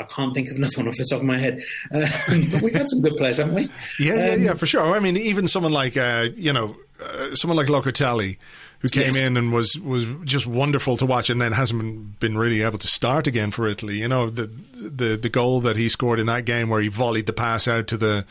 [0.00, 2.74] I can't think of another one off the top of my head, um, but we've
[2.74, 3.68] had some good players, haven't we?
[3.98, 4.94] Yeah, um, yeah, yeah, for sure.
[4.94, 8.38] I mean, even someone like uh, you know, uh, someone like Locatelli,
[8.80, 9.26] who came yes.
[9.26, 12.86] in and was was just wonderful to watch, and then hasn't been really able to
[12.86, 13.98] start again for Italy.
[13.98, 17.26] You know the the the goal that he scored in that game where he volleyed
[17.26, 18.24] the pass out to the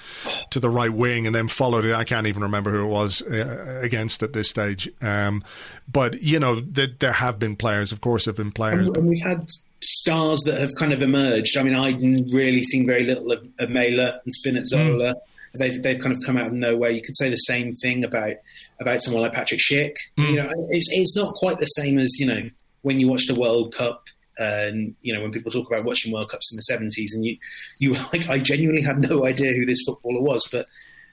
[0.50, 1.94] to the right wing and then followed it.
[1.94, 4.90] I can't even remember who it was uh, against at this stage.
[5.02, 5.44] Um,
[5.92, 8.88] but you know th- there have been players, of course, have been players.
[8.88, 9.50] And, and we've had
[9.82, 11.58] stars that have kind of emerged.
[11.58, 12.00] I mean, I've
[12.34, 15.14] really seen very little of, of Mæhle and Spinazzola.
[15.14, 15.20] Mm.
[15.58, 16.92] They've, they've kind of come out of nowhere.
[16.92, 18.36] You could say the same thing about
[18.80, 19.94] about someone like Patrick Schick.
[20.18, 20.30] Mm.
[20.30, 22.50] You know, it's it's not quite the same as you know
[22.82, 24.04] when you watch the World Cup
[24.40, 27.38] and you know, when people talk about watching World Cups in the seventies, and you,
[27.78, 30.68] you like, I genuinely had no idea who this footballer was, but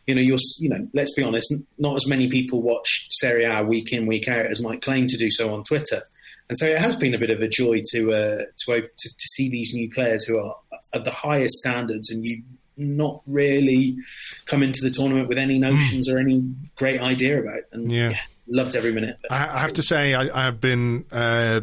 [0.07, 3.65] you know, you're, you know, let's be honest, not as many people watch Serie A
[3.65, 6.03] week in, week out as might claim to do so on Twitter.
[6.49, 9.29] And so it has been a bit of a joy to uh, to, to, to
[9.33, 10.57] see these new players who are
[10.93, 12.43] of the highest standards, and you
[12.77, 13.97] not really
[14.45, 16.15] come into the tournament with any notions mm.
[16.15, 16.45] or any
[16.77, 17.63] great idea about.
[17.73, 19.19] And yeah, yeah loved every minute.
[19.31, 21.63] I, I, have to say, I, have been uh,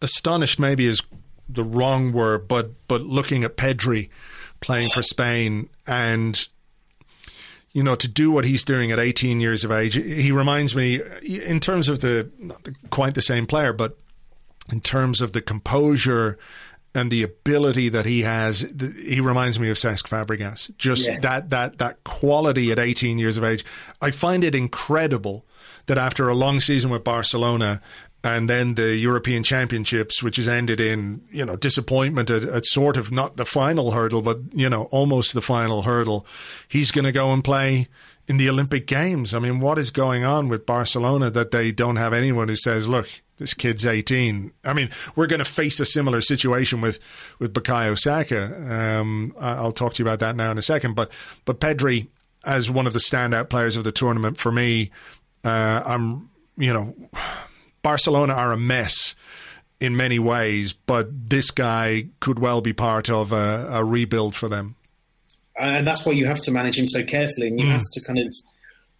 [0.00, 0.58] astonished.
[0.58, 1.02] Maybe is
[1.48, 4.08] the wrong word, but but looking at Pedri
[4.60, 6.46] playing for Spain and
[7.72, 11.00] you know, to do what he's doing at 18 years of age, he reminds me,
[11.22, 13.96] in terms of the, not the, quite the same player, but
[14.72, 16.38] in terms of the composure
[16.94, 20.76] and the ability that he has, he reminds me of Cesc Fabregas.
[20.76, 23.64] Just that that that quality at 18 years of age.
[24.00, 25.44] I find it incredible
[25.86, 27.80] that after a long season with Barcelona
[28.22, 32.96] and then the European Championships, which has ended in you know disappointment at, at, sort
[32.96, 36.26] of not the final hurdle, but you know almost the final hurdle.
[36.68, 37.88] He's going to go and play
[38.28, 39.34] in the Olympic Games.
[39.34, 42.88] I mean, what is going on with Barcelona that they don't have anyone who says,
[42.88, 46.98] "Look, this kid's 18." I mean, we're going to face a similar situation with
[47.38, 48.98] with Bukayo Saka.
[49.00, 51.10] Um, I'll talk to you about that now in a second, but
[51.44, 52.08] but Pedri
[52.44, 54.90] as one of the standout players of the tournament for me,
[55.44, 56.94] uh, I'm you know
[57.82, 59.14] Barcelona are a mess
[59.80, 64.48] in many ways, but this guy could well be part of a, a rebuild for
[64.48, 64.76] them.
[65.58, 67.72] And that's why you have to manage him so carefully, and you mm.
[67.72, 68.32] have to kind of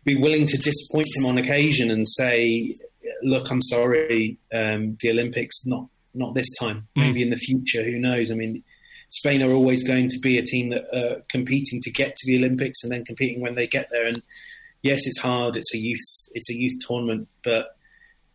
[0.04, 2.76] be willing to disappoint him on occasion and say,
[3.22, 6.88] "Look, I'm sorry, um, the Olympics not not this time.
[6.96, 7.02] Mm.
[7.02, 7.82] Maybe in the future.
[7.82, 8.30] Who knows?
[8.30, 8.62] I mean."
[9.12, 12.38] Spain are always going to be a team that are competing to get to the
[12.38, 14.06] Olympics and then competing when they get there.
[14.06, 14.22] And
[14.82, 15.56] yes, it's hard.
[15.56, 16.28] It's a youth.
[16.30, 17.76] It's a youth tournament, but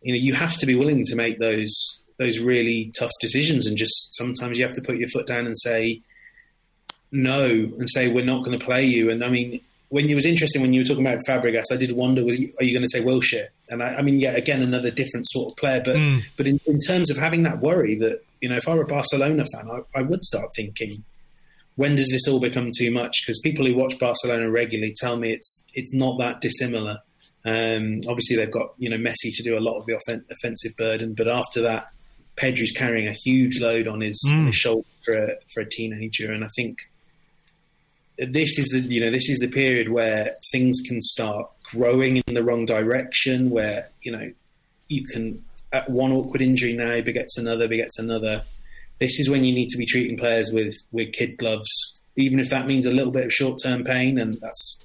[0.06, 3.76] you know you have to be willing to make those those really tough decisions and
[3.76, 6.00] just sometimes you have to put your foot down and say
[7.10, 9.10] no and say we're not going to play you.
[9.10, 11.90] And I mean when it was interesting when you were talking about Fabregas I did
[11.90, 14.92] wonder you, are you going to say Wilshere and I, I, mean yeah again another
[14.92, 16.22] different sort of player but mm.
[16.36, 18.86] but in, in, terms of having that worry that you know if I were a
[18.86, 21.04] Barcelona fan I, I would start thinking
[21.76, 23.22] when does this all become too much?
[23.22, 26.98] Because people who watch Barcelona regularly tell me it's it's not that dissimilar
[27.46, 30.76] um, obviously, they've got you know Messi to do a lot of the offen- offensive
[30.76, 31.88] burden, but after that,
[32.36, 34.40] Pedri's carrying a huge load on his, mm.
[34.40, 36.78] on his shoulder for a, for a teenager, and I think
[38.18, 42.34] this is the you know this is the period where things can start growing in
[42.34, 44.32] the wrong direction, where you know
[44.88, 48.42] you can at one awkward injury now begets another, begets another.
[48.98, 51.70] This is when you need to be treating players with with kid gloves,
[52.16, 54.84] even if that means a little bit of short term pain, and that's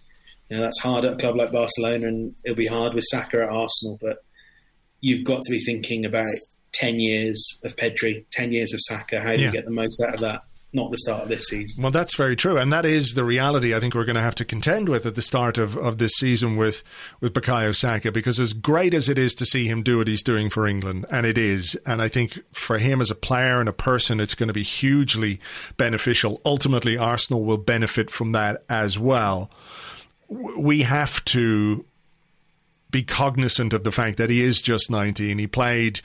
[0.51, 3.43] you know, that's hard at a club like Barcelona, and it'll be hard with Saka
[3.43, 3.97] at Arsenal.
[4.01, 4.21] But
[4.99, 6.33] you've got to be thinking about
[6.73, 9.21] ten years of Pedri, ten years of Saka.
[9.21, 9.45] How do yeah.
[9.45, 10.43] you get the most out of that?
[10.73, 11.81] Not the start of this season.
[11.81, 13.73] Well, that's very true, and that is the reality.
[13.73, 16.11] I think we're going to have to contend with at the start of, of this
[16.13, 16.83] season with
[17.21, 20.23] with Bukayo Saka, because as great as it is to see him do what he's
[20.23, 23.69] doing for England, and it is, and I think for him as a player and
[23.69, 25.39] a person, it's going to be hugely
[25.77, 26.41] beneficial.
[26.43, 29.49] Ultimately, Arsenal will benefit from that as well
[30.31, 31.85] we have to
[32.89, 35.37] be cognizant of the fact that he is just 19.
[35.37, 36.01] He played,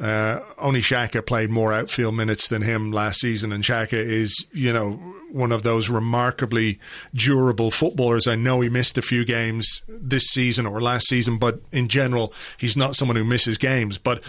[0.00, 4.72] uh, only Xhaka played more outfield minutes than him last season, and Xhaka is, you
[4.72, 4.92] know,
[5.30, 6.78] one of those remarkably
[7.14, 8.26] durable footballers.
[8.26, 12.32] I know he missed a few games this season or last season, but in general,
[12.58, 13.96] he's not someone who misses games.
[13.96, 14.22] But,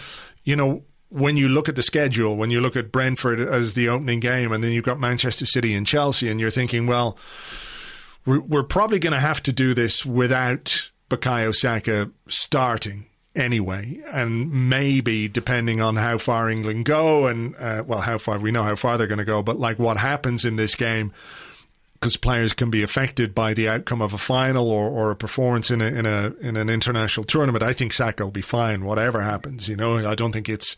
[0.43, 3.89] you know, when you look at the schedule, when you look at Brentford as the
[3.89, 7.17] opening game, and then you've got Manchester City and Chelsea, and you're thinking, well,
[8.25, 15.27] we're probably going to have to do this without Bukayo Saka starting anyway, and maybe
[15.27, 18.97] depending on how far England go, and uh, well, how far we know how far
[18.97, 21.11] they're going to go, but like what happens in this game,
[21.93, 25.71] because players can be affected by the outcome of a final or, or a performance
[25.71, 27.63] in a in a in an international tournament.
[27.63, 29.67] I think Saka will be fine, whatever happens.
[29.67, 30.75] You know, I don't think it's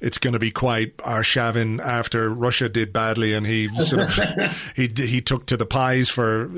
[0.00, 4.88] it's going to be quite Arshavin after Russia did badly and he sort of he
[4.96, 6.50] he took to the pies for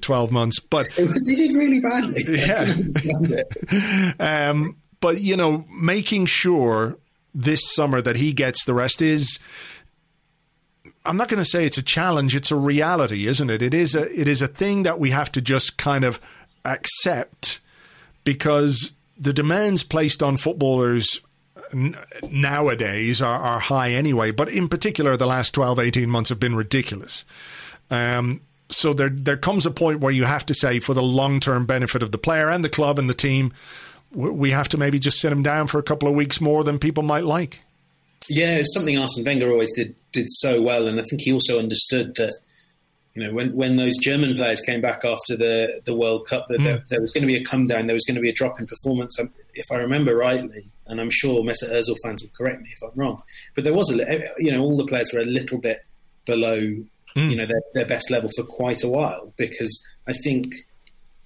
[0.00, 0.58] twelve months.
[0.58, 2.24] But they did really badly.
[2.38, 2.72] Yeah.
[4.50, 6.98] um, but you know, making sure
[7.34, 9.38] this summer that he gets the rest is.
[11.04, 13.62] I'm not going to say it's a challenge; it's a reality, isn't it?
[13.62, 16.20] It is a it is a thing that we have to just kind of
[16.64, 17.60] accept
[18.24, 21.20] because the demands placed on footballers
[21.72, 21.96] n-
[22.30, 26.54] nowadays are, are high anyway, but in particular, the last 12, 18 months have been
[26.54, 27.24] ridiculous.
[27.90, 28.40] Um,
[28.70, 31.64] so there there comes a point where you have to say, for the long term
[31.64, 33.52] benefit of the player and the club and the team,
[34.12, 36.78] we have to maybe just sit him down for a couple of weeks more than
[36.78, 37.60] people might like.
[38.28, 41.58] Yeah, it's something Arsene Wenger always did did so well, and I think he also
[41.58, 42.34] understood that
[43.18, 46.60] you know, when, when those German players came back after the, the World Cup, that
[46.60, 46.64] mm.
[46.64, 48.32] there, there, was going to be a come down, there was going to be a
[48.32, 49.18] drop in performance.
[49.18, 52.82] Um, if I remember rightly, and I'm sure Mesut Ozil fans will correct me if
[52.82, 53.22] I'm wrong,
[53.54, 55.84] but there was a, you know, all the players were a little bit
[56.26, 57.30] below, mm.
[57.30, 60.54] you know, their, their best level for quite a while because I think,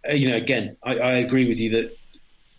[0.08, 1.96] uh, you know, again, I, I agree with you that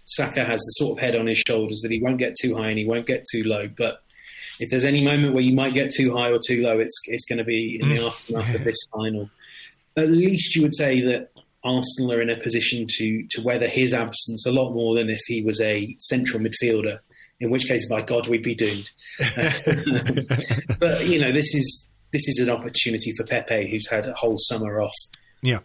[0.06, 2.70] Saka has the sort of head on his shoulders that he won't get too high
[2.70, 4.04] and he won't get too low, but
[4.60, 7.26] if there's any moment where you might get too high or too low, it's it's
[7.26, 8.08] going to be in the mm.
[8.08, 9.30] aftermath of this final.
[9.98, 11.32] At least you would say that
[11.64, 15.20] Arsenal are in a position to to weather his absence a lot more than if
[15.28, 17.00] he was a central midfielder.
[17.40, 18.90] In which case, by God, we'd be doomed.
[20.80, 24.38] but you know, this is this is an opportunity for Pepe, who's had a whole
[24.38, 24.94] summer off.
[25.42, 25.60] Yeah.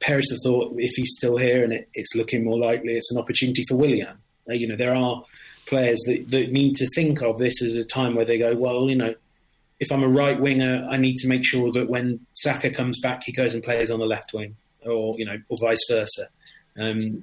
[0.00, 3.18] Perish the thought if he's still here and it, it's looking more likely, it's an
[3.18, 4.16] opportunity for Willian.
[4.48, 5.24] Uh, you know, there are
[5.66, 8.88] players that, that need to think of this as a time where they go, well,
[8.88, 9.14] you know,
[9.80, 13.24] if I'm a right winger, I need to make sure that when Saka comes back,
[13.24, 14.56] he goes and plays on the left wing,
[14.86, 16.28] or you know, or vice versa.
[16.78, 17.22] Um,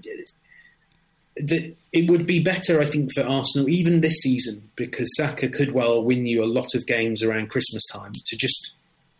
[1.36, 5.72] that it would be better, I think, for Arsenal even this season because Saka could
[5.72, 8.74] well win you a lot of games around Christmas time to just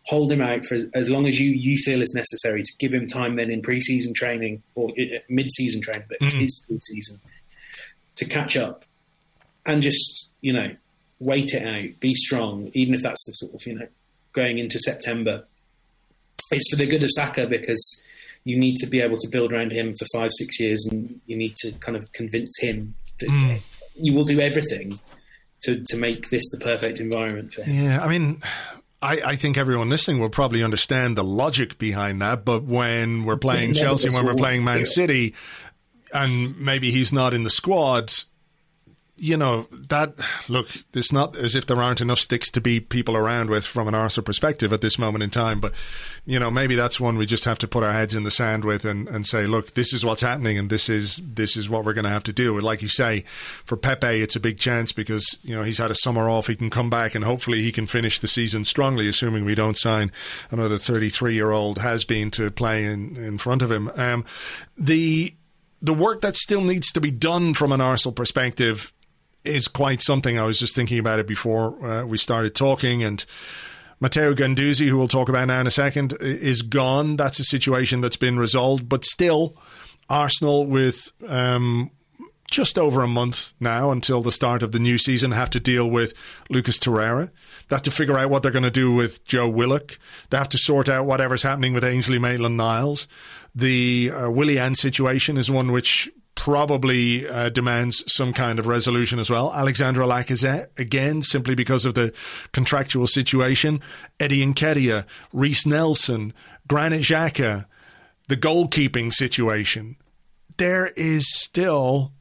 [0.04, 3.06] hold him out for as long as you you feel is necessary to give him
[3.06, 6.38] time then in pre-season training or uh, mid-season training, but mm-hmm.
[6.38, 7.20] his pre-season
[8.16, 8.84] to catch up
[9.64, 10.74] and just you know
[11.20, 13.86] wait it out, be strong, even if that's the sort of you know
[14.32, 15.44] going into September.
[16.50, 18.04] It's for the good of Saka because
[18.44, 21.36] you need to be able to build around him for five, six years, and you
[21.36, 23.60] need to kind of convince him that mm.
[23.94, 24.98] you will do everything
[25.62, 27.84] to to make this the perfect environment for him.
[27.84, 28.42] Yeah, I mean.
[29.02, 33.38] I, I, think everyone listening will probably understand the logic behind that, but when we're
[33.38, 35.34] playing Chelsea, when we're playing Man City,
[36.12, 38.12] and maybe he's not in the squad,
[39.20, 40.14] you know that
[40.48, 43.86] look it's not as if there aren't enough sticks to beat people around with from
[43.86, 45.72] an Arsenal perspective at this moment in time but
[46.24, 48.64] you know maybe that's one we just have to put our heads in the sand
[48.64, 51.84] with and, and say look this is what's happening and this is this is what
[51.84, 52.64] we're going to have to do with.
[52.64, 53.24] Like you say
[53.64, 56.46] for Pepe it's a big chance because you know he's had a summer off.
[56.46, 59.76] He can come back and hopefully he can finish the season strongly assuming we don't
[59.76, 60.10] sign
[60.50, 63.90] another 33 year old has been to play in in front of him.
[63.96, 64.24] Um,
[64.78, 65.34] the
[65.82, 68.92] the work that still needs to be done from an Arsenal perspective
[69.44, 70.38] is quite something.
[70.38, 73.24] I was just thinking about it before uh, we started talking, and
[74.00, 77.16] Matteo Guendouzi, who we'll talk about now in a second, is gone.
[77.16, 79.54] That's a situation that's been resolved, but still,
[80.08, 81.90] Arsenal with um,
[82.50, 85.88] just over a month now until the start of the new season have to deal
[85.88, 86.14] with
[86.48, 87.30] Lucas Torreira.
[87.68, 89.98] They have to figure out what they're going to do with Joe Willock.
[90.30, 93.06] They have to sort out whatever's happening with Ainsley Maitland Niles.
[93.54, 99.30] The uh, Willian situation is one which probably uh, demands some kind of resolution as
[99.30, 99.52] well.
[99.52, 102.12] Alexandre Lacazette, again, simply because of the
[102.52, 103.80] contractual situation.
[104.18, 106.32] Eddie Nketiah, Reiss Nelson,
[106.66, 107.66] Granit Xhaka,
[108.28, 109.96] the goalkeeping situation.
[110.56, 112.12] There is still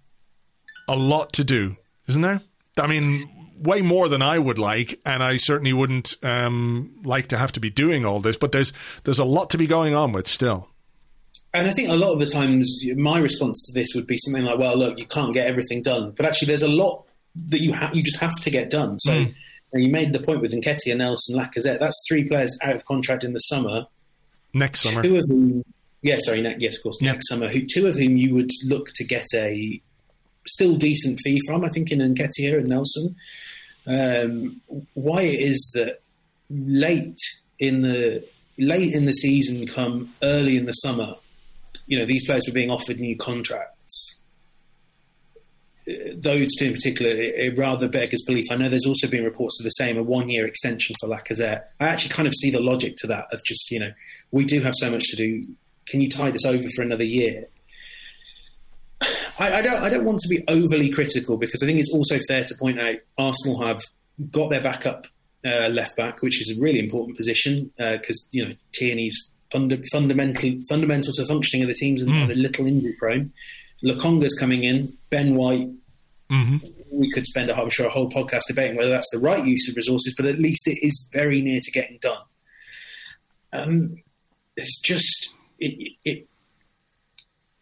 [0.87, 2.41] a lot to do, isn't there?
[2.77, 3.29] I mean,
[3.61, 7.59] way more than I would like, and I certainly wouldn't um, like to have to
[7.59, 8.37] be doing all this.
[8.37, 10.68] But there's there's a lot to be going on with still
[11.53, 14.43] and I think a lot of the times my response to this would be something
[14.43, 17.05] like, "Well, look, you can't get everything done," but actually, there's a lot
[17.47, 18.99] that you have you just have to get done.
[18.99, 19.33] So mm.
[19.73, 21.79] you made the point with Nketiah, Nelson, Lacazette.
[21.79, 23.87] That's three players out of contract in the summer.
[24.53, 25.63] Next summer, two of whom,
[26.01, 27.11] yeah, sorry, ne- yes, of course, yeah.
[27.11, 27.47] next summer.
[27.47, 29.81] Who two of whom you would look to get a
[30.47, 31.65] still decent fee from?
[31.65, 33.15] I think in Nketiah and Nelson.
[33.87, 34.61] Um,
[34.93, 36.01] why it is that
[36.51, 37.17] late
[37.57, 38.23] in the
[38.59, 41.15] late in the season, come early in the summer
[41.89, 44.19] you know, these players were being offered new contracts.
[46.13, 48.45] Those two in particular, it, it rather beggars belief.
[48.51, 51.63] I know there's also been reports of the same, a one year extension for Lacazette.
[51.79, 53.91] I actually kind of see the logic to that of just, you know,
[54.31, 55.43] we do have so much to do.
[55.87, 57.47] Can you tie this over for another year?
[59.39, 59.81] I, I, don't.
[59.83, 62.79] I don't want to be overly critical because I think it's also fair to point
[62.79, 63.81] out Arsenal have
[64.29, 65.07] got their backup
[65.43, 69.81] uh, left back, which is a really important position because uh, you know Tierney's funda-
[69.91, 72.29] fundamental fundamental to functioning of the teams and, mm.
[72.29, 73.31] a little injury prone.
[73.83, 74.97] Lokonga's coming in.
[75.09, 75.69] Ben White.
[76.31, 76.57] Mm-hmm.
[76.91, 79.75] We could spend, I'm sure, a whole podcast debating whether that's the right use of
[79.75, 82.21] resources, but at least it is very near to getting done.
[83.53, 84.03] Um,
[84.55, 86.27] it's just it, it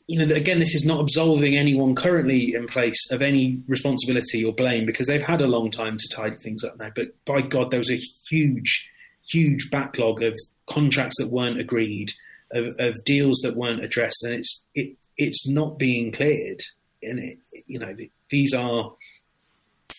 [0.07, 4.53] you know, again, this is not absolving anyone currently in place of any responsibility or
[4.53, 6.89] blame because they've had a long time to tidy things up now.
[6.95, 8.89] But by God, there was a huge,
[9.29, 10.33] huge backlog of
[10.67, 12.11] contracts that weren't agreed,
[12.51, 16.61] of, of deals that weren't addressed, and it's it, it's not being cleared.
[17.03, 17.37] And it,
[17.67, 17.93] you know
[18.29, 18.91] these are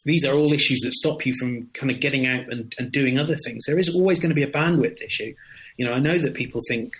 [0.04, 3.18] these are all issues that stop you from kind of getting out and, and doing
[3.18, 3.64] other things.
[3.66, 5.34] There is always going to be a bandwidth issue.
[5.76, 6.92] You know, I know that people think,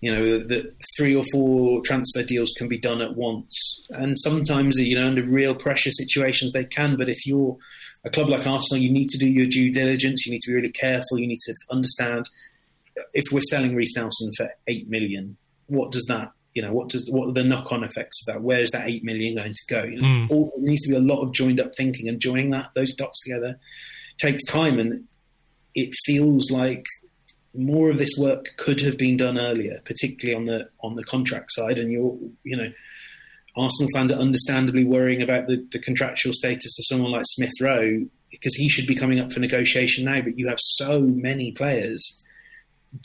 [0.00, 4.76] you know, that three or four transfer deals can be done at once, and sometimes,
[4.78, 6.96] you know, under real pressure situations they can.
[6.96, 7.56] But if you're
[8.04, 10.26] a club like Arsenal, you need to do your due diligence.
[10.26, 11.18] You need to be really careful.
[11.18, 12.28] You need to understand
[13.12, 15.36] if we're selling Reiss Nelson for eight million,
[15.66, 18.42] what does that you know what does what are the knock on effects of that?
[18.42, 19.82] Where is that eight million going to go?
[19.82, 20.30] You know, mm.
[20.30, 22.94] all, there needs to be a lot of joined up thinking, and joining that those
[22.94, 23.58] dots together
[24.18, 25.04] takes time, and
[25.74, 26.86] it feels like
[27.56, 31.50] more of this work could have been done earlier, particularly on the on the contract
[31.50, 31.78] side.
[31.78, 32.72] And you're you know.
[33.56, 38.00] Arsenal fans are understandably worrying about the, the contractual status of someone like Smith Rowe
[38.32, 40.20] because he should be coming up for negotiation now.
[40.22, 42.20] But you have so many players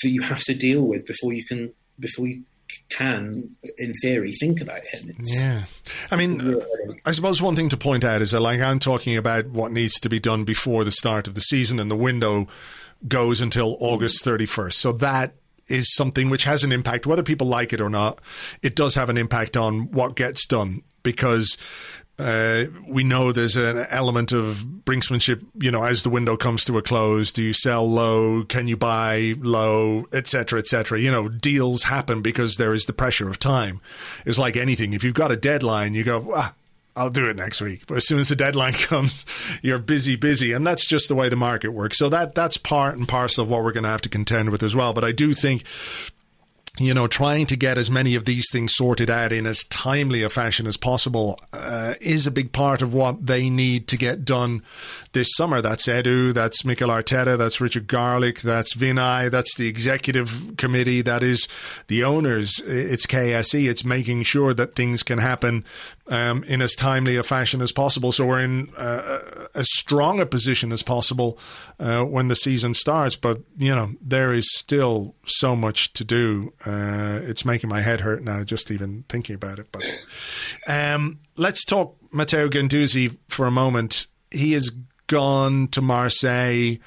[0.02, 2.44] that you have to deal with before you can before you
[2.90, 4.82] can, in theory, think about.
[4.94, 5.64] It's, yeah,
[6.12, 6.62] I mean,
[7.06, 10.00] I suppose one thing to point out is that, like, I'm talking about what needs
[10.02, 12.48] to be done before the start of the season, and the window
[13.08, 14.74] goes until August 31st.
[14.74, 15.34] So that
[15.68, 18.20] is something which has an impact, whether people like it or not.
[18.62, 21.58] It does have an impact on what gets done because
[22.20, 26.78] uh, we know there's an element of brinksmanship, you know, as the window comes to
[26.78, 27.32] a close.
[27.32, 28.44] Do you sell low?
[28.44, 30.06] Can you buy low?
[30.12, 30.60] Etc.
[30.60, 31.00] Etc.
[31.00, 33.80] You know, deals happen because there is the pressure of time.
[34.26, 34.94] It's like anything.
[34.94, 36.54] If you've got a deadline, you go, ah,
[36.96, 37.88] I'll do it next week.
[37.88, 39.26] But as soon as the deadline comes,
[39.62, 41.98] you're busy, busy, and that's just the way the market works.
[41.98, 44.62] So that that's part and parcel of what we're going to have to contend with
[44.62, 44.94] as well.
[44.94, 45.64] But I do think
[46.80, 50.24] you know, trying to get as many of these things sorted out in as timely
[50.24, 54.24] a fashion as possible uh, is a big part of what they need to get
[54.26, 54.64] done
[55.14, 55.62] this summer.
[55.62, 61.24] That's Edu, that's Mikel Arteta, that's Richard Garlick, that's Vinai, that's the executive committee, that
[61.24, 61.48] is
[61.88, 62.60] the owners.
[62.66, 63.70] It's KSE.
[63.70, 65.66] It's making sure that things can happen
[66.10, 68.12] um, in as timely a fashion as possible.
[68.12, 69.20] So we're in uh,
[69.56, 71.38] as strong a position as possible
[71.80, 73.16] uh, when the season starts.
[73.16, 76.54] But you know there is still so much to do.
[76.66, 79.68] Uh, it's making my head hurt now just even thinking about it.
[79.72, 79.86] But
[80.68, 84.08] um, let's talk Matteo Guendouzi for a moment.
[84.32, 84.72] He has
[85.10, 86.78] gone to Marseille.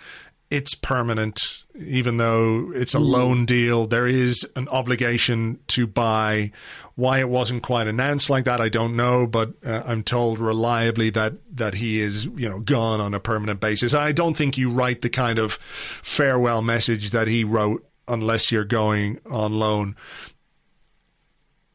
[0.51, 3.09] It's permanent even though it's a mm.
[3.09, 6.53] loan deal, there is an obligation to buy.
[6.95, 11.09] Why it wasn't quite announced like that, I don't know, but uh, I'm told reliably
[11.11, 13.95] that that he is, you know, gone on a permanent basis.
[13.95, 18.65] I don't think you write the kind of farewell message that he wrote unless you're
[18.65, 19.97] going on loan.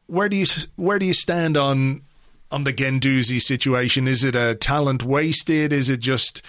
[0.06, 0.46] Where do you
[0.76, 2.02] where do you stand on
[2.50, 4.08] on the Guendouzi situation?
[4.08, 5.72] Is it a talent wasted?
[5.72, 6.42] Is it just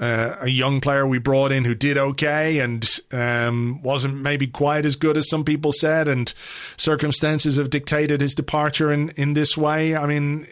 [0.00, 4.86] uh, a young player we brought in who did okay and um, wasn't maybe quite
[4.86, 6.32] as good as some people said, and
[6.76, 9.94] circumstances have dictated his departure in, in this way?
[9.94, 10.46] I mean,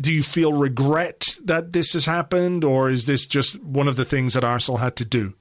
[0.00, 4.04] do you feel regret that this has happened, or is this just one of the
[4.04, 5.34] things that Arsenal had to do?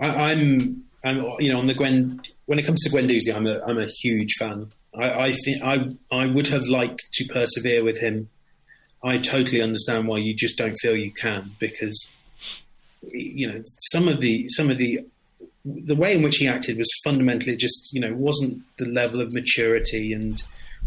[0.00, 2.20] I, I'm, I'm, you know, on the Gwen.
[2.46, 4.68] When it comes to Guendouzi, I'm a, I'm a huge fan.
[4.98, 8.28] I, I think I I would have liked to persevere with him.
[9.02, 12.10] I totally understand why you just don't feel you can because
[13.02, 15.06] you know some of the some of the
[15.64, 19.32] the way in which he acted was fundamentally just you know wasn't the level of
[19.32, 20.42] maturity and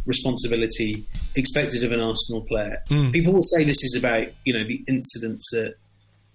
[0.05, 1.05] responsibility
[1.35, 2.81] expected of an Arsenal player.
[2.89, 3.13] Mm.
[3.13, 5.75] People will say this is about you know the incidents at,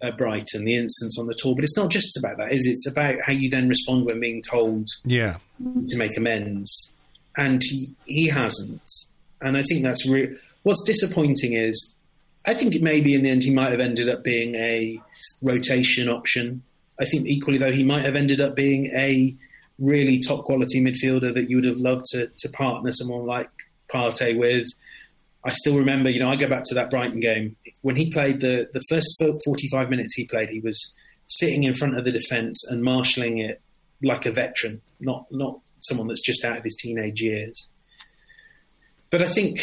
[0.00, 2.52] at Brighton, the incidents on the tour, but it's not just about that.
[2.52, 2.70] Is it?
[2.70, 5.36] it's about how you then respond when being told yeah
[5.88, 6.95] to make amends
[7.36, 8.88] and he he hasn't.
[9.40, 11.94] And I think that's re- what's disappointing is
[12.44, 15.00] I think maybe in the end he might have ended up being a
[15.42, 16.62] rotation option.
[16.98, 19.34] I think equally though he might have ended up being a
[19.78, 23.50] really top quality midfielder that you would have loved to, to partner someone like
[23.92, 24.66] Partey with.
[25.44, 28.40] I still remember, you know, I go back to that Brighton game when he played
[28.40, 29.06] the the first
[29.44, 30.92] 45 minutes he played, he was
[31.28, 33.60] sitting in front of the defence and marshalling it
[34.02, 37.70] like a veteran, not not someone that's just out of his teenage years.
[39.10, 39.60] But I think,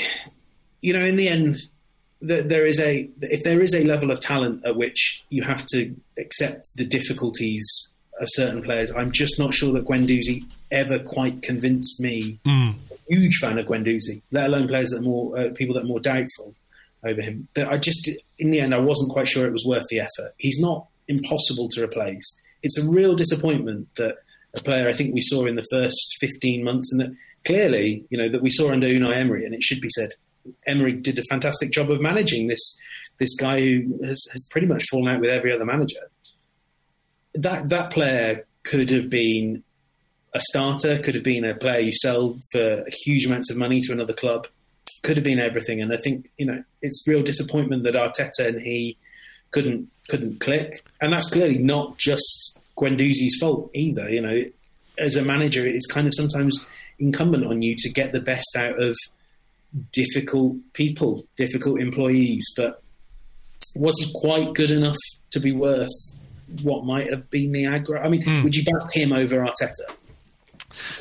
[0.81, 1.57] you know, in the end,
[2.21, 5.65] that there is a if there is a level of talent at which you have
[5.67, 7.65] to accept the difficulties
[8.19, 8.91] of certain players.
[8.91, 12.39] I'm just not sure that Guendouzi ever quite convinced me.
[12.45, 12.75] Mm.
[13.07, 15.99] Huge fan of Guendouzi, let alone players that are more uh, people that are more
[15.99, 16.55] doubtful
[17.03, 17.47] over him.
[17.55, 18.09] That I just
[18.39, 20.33] in the end I wasn't quite sure it was worth the effort.
[20.37, 22.39] He's not impossible to replace.
[22.61, 24.19] It's a real disappointment that
[24.55, 28.17] a player I think we saw in the first 15 months, and that clearly, you
[28.17, 30.09] know, that we saw under Unai Emery, and it should be said,
[30.65, 32.77] Emery did a fantastic job of managing this
[33.19, 36.09] this guy who has, has pretty much fallen out with every other manager.
[37.35, 39.63] That that player could have been
[40.33, 43.93] a starter, could have been a player you sell for huge amounts of money to
[43.93, 44.47] another club.
[45.03, 45.81] could have been everything.
[45.81, 48.97] And I think you know it's real disappointment that Arteta and he
[49.51, 54.09] couldn't couldn't click, and that's clearly not just Guendouzi's fault either.
[54.09, 54.43] You know,
[54.97, 56.65] as a manager, it's kind of sometimes
[56.99, 58.95] incumbent on you to get the best out of
[59.91, 62.45] difficult people, difficult employees.
[62.55, 62.81] But
[63.75, 64.97] was he quite good enough
[65.31, 65.89] to be worth
[66.61, 68.03] what might have been the aggro?
[68.03, 68.43] I mean, mm.
[68.43, 69.95] would you back him over Arteta?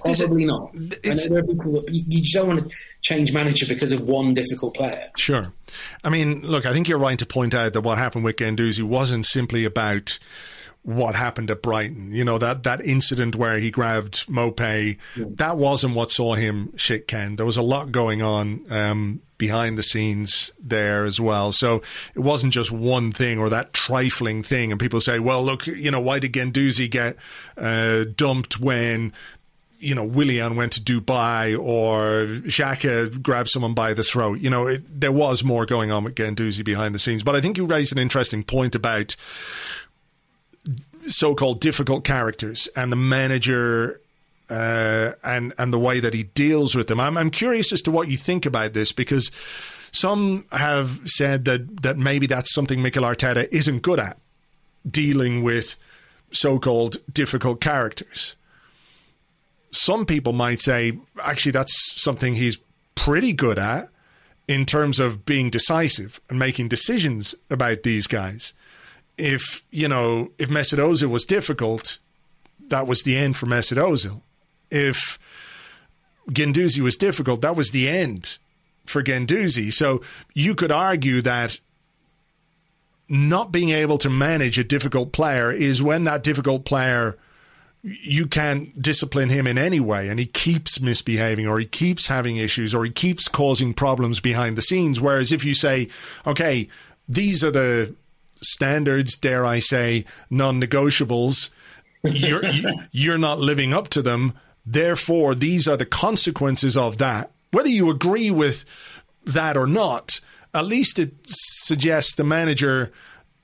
[0.05, 0.73] Probably not.
[0.73, 5.11] People, you don't want to change manager because of one difficult player.
[5.17, 5.53] Sure.
[6.05, 8.83] I mean, look, I think you're right to point out that what happened with Guendouzi
[8.83, 10.19] wasn't simply about
[10.83, 12.13] what happened at Brighton.
[12.13, 15.25] You know, that, that incident where he grabbed Maupay, yeah.
[15.37, 17.37] that wasn't what saw him shit Ken.
[17.37, 21.53] There was a lot going on um, behind the scenes there as well.
[21.53, 21.83] So
[22.15, 24.73] it wasn't just one thing or that trifling thing.
[24.73, 27.17] And people say, well, look, you know, why did Guendouzi get
[27.57, 29.13] uh, dumped when
[29.83, 34.39] you know, Willian went to Dubai or Xhaka grabbed someone by the throat.
[34.39, 37.25] You know, it, there was more going on with Guendouzi behind the scenes.
[37.25, 39.17] But I think you raised an interesting point about
[41.03, 44.01] so-called difficult characters and the manager
[44.51, 47.01] uh, and and the way that he deals with them.
[47.01, 49.31] I'm, I'm curious as to what you think about this because
[49.91, 54.19] some have said that that maybe that's something Mikel Arteta isn't good at
[54.89, 55.77] dealing with
[56.31, 58.37] so-called difficult characters.
[59.71, 62.59] Some people might say actually that's something he's
[62.95, 63.89] pretty good at
[64.49, 68.53] in terms of being decisive and making decisions about these guys
[69.19, 71.99] if you know if Mesut Ozil was difficult,
[72.69, 74.23] that was the end for Mesut Ozil.
[74.71, 75.19] If
[76.31, 78.39] Guendouzi was difficult, that was the end
[78.85, 79.73] for Guendouzi.
[79.73, 80.03] So
[80.35, 81.61] you could argue that
[83.09, 87.19] not being able to manage a difficult player is when that difficult player
[87.83, 92.37] you can't discipline him in any way and he keeps misbehaving or he keeps having
[92.37, 95.89] issues or he keeps causing problems behind the scenes whereas if you say
[96.27, 96.69] okay
[97.09, 97.95] these are the
[98.43, 101.51] standards, dare I say, non-negotiables.
[102.03, 102.43] You're
[102.91, 104.35] you're not living up to them.
[104.67, 107.31] Therefore, these are the consequences of that.
[107.51, 108.65] Whether you agree with
[109.25, 110.21] that or not,
[110.55, 112.93] at least it suggests the manager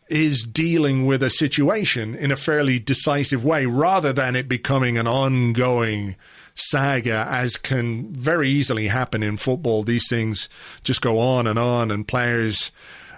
[0.09, 5.07] is dealing with a situation in a fairly decisive way rather than it becoming an
[5.07, 6.17] ongoing
[6.55, 10.49] saga as can very easily happen in football these things
[10.83, 12.73] just go on and on and players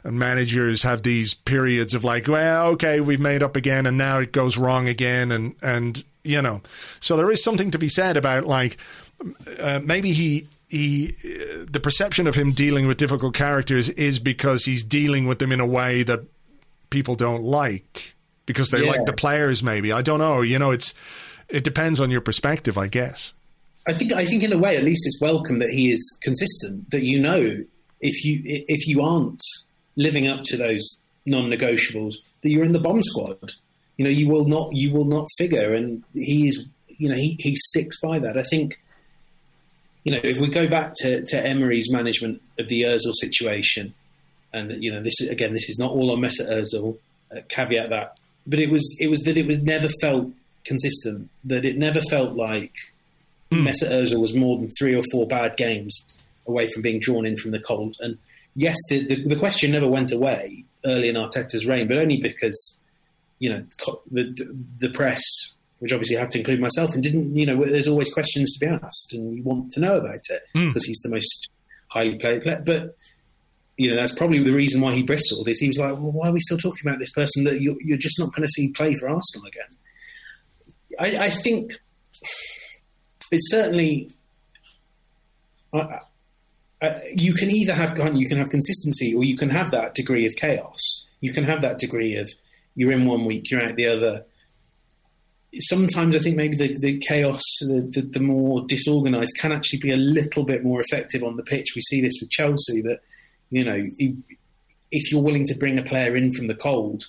[0.05, 4.18] and managers have these periods of like, well, okay, we've made up again, and now
[4.18, 6.62] it goes wrong again, and and you know,
[7.01, 8.78] so there is something to be said about like
[9.59, 14.64] uh, maybe he he uh, the perception of him dealing with difficult characters is because
[14.64, 16.20] he's dealing with them in a way that
[16.90, 18.14] people don't like
[18.46, 18.90] because they yeah.
[18.90, 19.92] like the players maybe.
[19.92, 20.94] I don't know you know it's
[21.48, 23.32] it depends on your perspective i guess.
[23.88, 26.90] I think i think in a way at least it's welcome that he is consistent
[26.90, 27.57] that you know
[28.01, 29.42] if you if you aren't
[30.01, 30.96] living up to those
[31.26, 33.53] non-negotiables, that you're in the bomb squad.
[33.98, 37.55] You know, you will not you will not figure, and he's you know he, he
[37.55, 38.36] sticks by that.
[38.36, 38.80] I think
[40.05, 43.92] you know if we go back to, to Emery's management of the Özil situation,
[44.55, 46.98] and you know this again this is not all on Mesut Özil.
[47.32, 50.30] Uh, caveat that, but it was it was that it was never felt
[50.64, 51.28] consistent.
[51.44, 52.72] That it never felt like
[53.53, 53.62] mm.
[53.62, 55.94] Mesut Özil was more than three or four bad games
[56.46, 58.16] away from being drawn in from the cold, and
[58.55, 62.80] yes, the, the, the, question never went away early in Arteta's reign, but only because
[63.38, 63.64] you know
[64.11, 65.22] the the press,
[65.78, 68.61] which obviously I have to include myself, and didn't you know there's always questions to
[68.61, 70.86] be asked, and you want to know about it because mm.
[70.86, 71.51] he's the most
[71.88, 72.62] highly played player.
[72.64, 72.96] But
[73.76, 75.48] you know that's probably the reason why he bristled.
[75.48, 77.76] Is he was like, well, why are we still talking about this person that you're,
[77.80, 79.76] you're just not going to see play for Arsenal again?
[80.98, 81.72] I, I think
[83.30, 84.11] it's certainly.
[85.72, 85.98] I,
[86.83, 90.26] uh, you can either have you can have consistency or you can have that degree
[90.26, 90.78] of chaos.
[91.20, 92.31] You can have that degree of
[92.74, 94.24] you're in one week, you're out the other.
[95.59, 99.91] Sometimes I think maybe the, the chaos, the, the, the more disorganised, can actually be
[99.91, 101.72] a little bit more effective on the pitch.
[101.74, 103.01] We see this with Chelsea that
[103.51, 103.91] you know
[104.91, 107.05] if you're willing to bring a player in from the cold,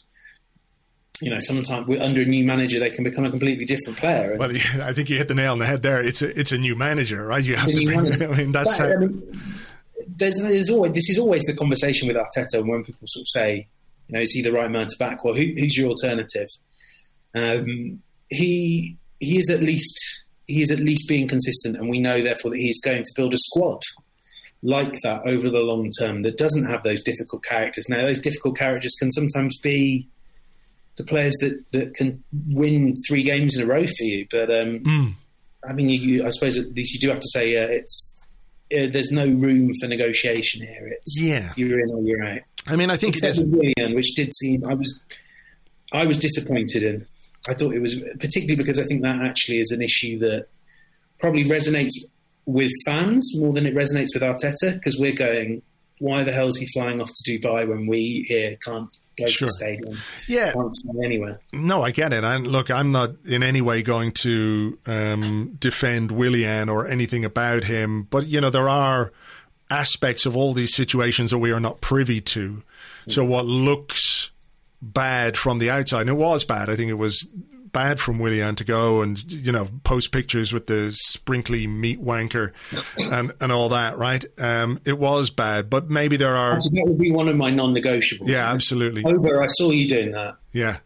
[1.22, 4.38] you know, sometimes under a new manager, they can become a completely different player.
[4.38, 4.51] Well,
[4.82, 6.01] I think you hit the nail on the head there.
[6.01, 7.43] It's a, it's a new manager, right?
[7.43, 9.32] You have to bring, I mean, that's that, how, I mean,
[10.07, 13.27] there's, there's always this is always the conversation with Arteta and when people sort of
[13.27, 13.67] say,
[14.07, 15.23] you know, is he the right man to back?
[15.23, 16.47] Well, who, who's your alternative?
[17.33, 22.21] Um, he he is at least he is at least being consistent, and we know
[22.21, 23.81] therefore that he's going to build a squad
[24.63, 27.85] like that over the long term that doesn't have those difficult characters.
[27.89, 30.07] Now, those difficult characters can sometimes be
[30.97, 34.79] the players that, that can win three games in a row for you, but um,
[34.81, 35.13] mm.
[35.67, 38.17] I mean, you, you, I suppose at least you do have to say uh, it's
[38.78, 40.88] uh, there's no room for negotiation here.
[40.88, 41.51] It's Yeah.
[41.55, 42.39] you're in or you're out.
[42.67, 43.43] I mean, I think it is.
[43.43, 45.01] which did seem I was
[45.91, 47.05] I was disappointed in.
[47.49, 50.47] I thought it was particularly because I think that actually is an issue that
[51.19, 51.91] probably resonates
[52.45, 55.61] with fans more than it resonates with Arteta because we're going,
[55.99, 59.39] why the hell is he flying off to Dubai when we here can't go Sure.
[59.39, 59.97] to the stadium?
[60.28, 60.53] Yeah.
[61.03, 61.39] Anywhere.
[61.53, 62.24] No, I get it.
[62.24, 67.64] And look, I'm not in any way going to um, defend Willian or anything about
[67.66, 69.12] him, but you know there are
[69.70, 72.62] aspects of all these situations that we are not privy to.
[73.07, 74.32] So what looks
[74.82, 76.70] bad from the outside, and it was bad.
[76.70, 77.28] I think it was
[77.72, 82.51] bad from Willian to go and you know post pictures with the sprinkly meat wanker
[83.11, 83.97] and and all that.
[83.97, 84.24] Right?
[84.39, 86.55] Um, it was bad, but maybe there are.
[86.55, 88.28] That would be one of my non-negotiables.
[88.28, 89.03] Yeah, absolutely.
[89.05, 90.36] Over, I saw you doing that.
[90.51, 90.78] Yeah.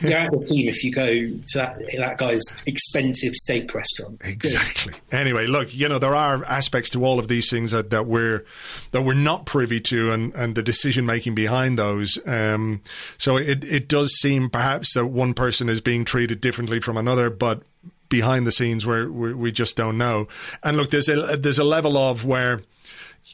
[0.00, 4.20] You're out of the team if you go to that, that guy's expensive steak restaurant.
[4.24, 4.94] Exactly.
[5.12, 8.44] Anyway, look, you know there are aspects to all of these things that, that we're
[8.90, 12.18] that we're not privy to, and, and the decision making behind those.
[12.26, 12.80] Um,
[13.18, 17.30] so it it does seem perhaps that one person is being treated differently from another,
[17.30, 17.62] but
[18.08, 20.26] behind the scenes where we, we just don't know.
[20.64, 22.62] And look, there's a there's a level of where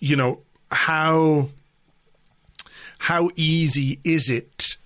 [0.00, 0.40] you know
[0.70, 1.48] how
[2.98, 4.76] how easy is it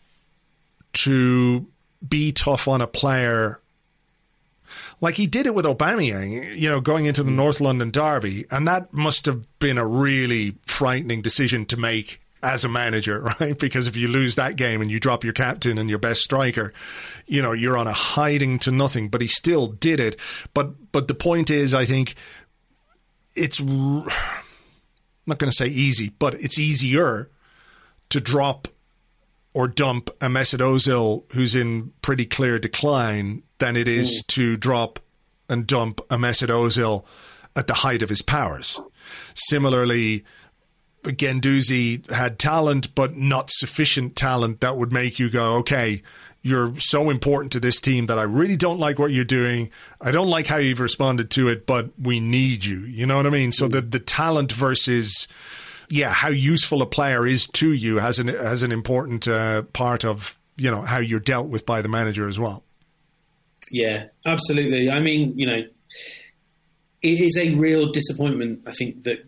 [1.04, 1.66] to
[2.06, 3.60] be tough on a player
[5.00, 7.36] like he did it with Aubameyang, you know, going into the mm.
[7.36, 12.64] North London derby, and that must have been a really frightening decision to make as
[12.64, 13.58] a manager, right?
[13.58, 16.72] Because if you lose that game and you drop your captain and your best striker,
[17.26, 19.08] you know, you're on a hiding to nothing.
[19.08, 20.16] But he still did it.
[20.54, 22.14] But but the point is, I think
[23.34, 24.06] it's I'm
[25.26, 27.30] not going to say easy, but it's easier
[28.10, 28.68] to drop
[29.58, 34.26] or dump a Mesut Ozil who's in pretty clear decline than it is mm.
[34.28, 35.00] to drop
[35.48, 37.04] and dump a Mesut Ozil
[37.56, 38.80] at the height of his powers.
[39.34, 40.24] Similarly,
[41.02, 46.02] Guendouzi had talent, but not sufficient talent that would make you go, okay,
[46.40, 49.70] you're so important to this team that I really don't like what you're doing.
[50.00, 52.78] I don't like how you've responded to it, but we need you.
[52.78, 53.50] You know what I mean?
[53.50, 53.72] So mm.
[53.72, 55.26] the the talent versus
[55.90, 60.04] yeah, how useful a player is to you has an has an important uh, part
[60.04, 62.64] of you know how you're dealt with by the manager as well.
[63.70, 64.90] Yeah, absolutely.
[64.90, 65.64] I mean, you know,
[67.02, 68.62] it is a real disappointment.
[68.66, 69.24] I think that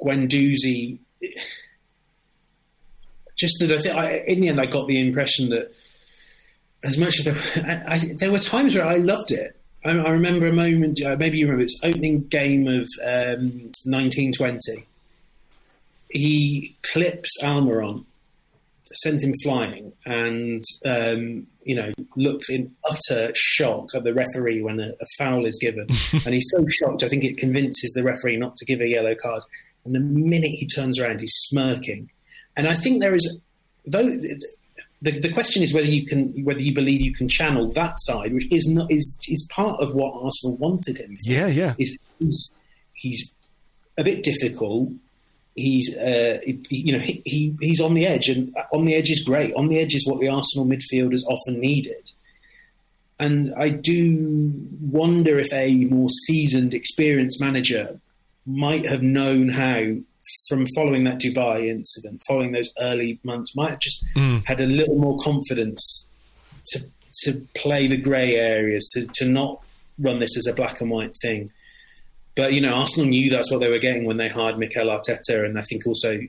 [0.00, 0.98] Guendouzi
[3.36, 5.72] just that I think in the end I got the impression that
[6.84, 9.58] as much as there, I, I, there were times where I loved it.
[9.84, 14.86] I, I remember a moment, uh, maybe you remember it's opening game of um, 1920.
[16.10, 18.04] He clips Almiron,
[18.94, 24.80] sends him flying, and um, you know looks in utter shock at the referee when
[24.80, 27.02] a, a foul is given, and he's so shocked.
[27.02, 29.42] I think it convinces the referee not to give a yellow card.
[29.84, 32.10] And the minute he turns around, he's smirking.
[32.56, 33.38] And I think there is,
[33.86, 34.18] though,
[35.02, 38.32] the, the question is whether you can, whether you believe you can channel that side,
[38.32, 41.14] which is not is is part of what Arsenal wanted him.
[41.24, 41.32] For.
[41.32, 41.74] Yeah, yeah.
[41.78, 42.50] Is he's,
[42.94, 43.34] he's
[43.98, 44.90] a bit difficult.
[45.56, 49.10] He's, uh, he, you know, he, he he's on the edge, and on the edge
[49.10, 49.54] is great.
[49.54, 52.10] On the edge is what the Arsenal midfielders often needed.
[53.18, 57.98] And I do wonder if a more seasoned, experienced manager
[58.44, 59.94] might have known how
[60.48, 64.44] from following that Dubai incident, following those early months, might have just Mm.
[64.44, 66.08] had a little more confidence
[66.72, 66.84] to
[67.22, 69.62] to play the grey areas, to to not
[69.98, 71.48] run this as a black and white thing.
[72.36, 75.44] But you know, Arsenal knew that's what they were getting when they hired Mikel Arteta,
[75.44, 76.20] and I think also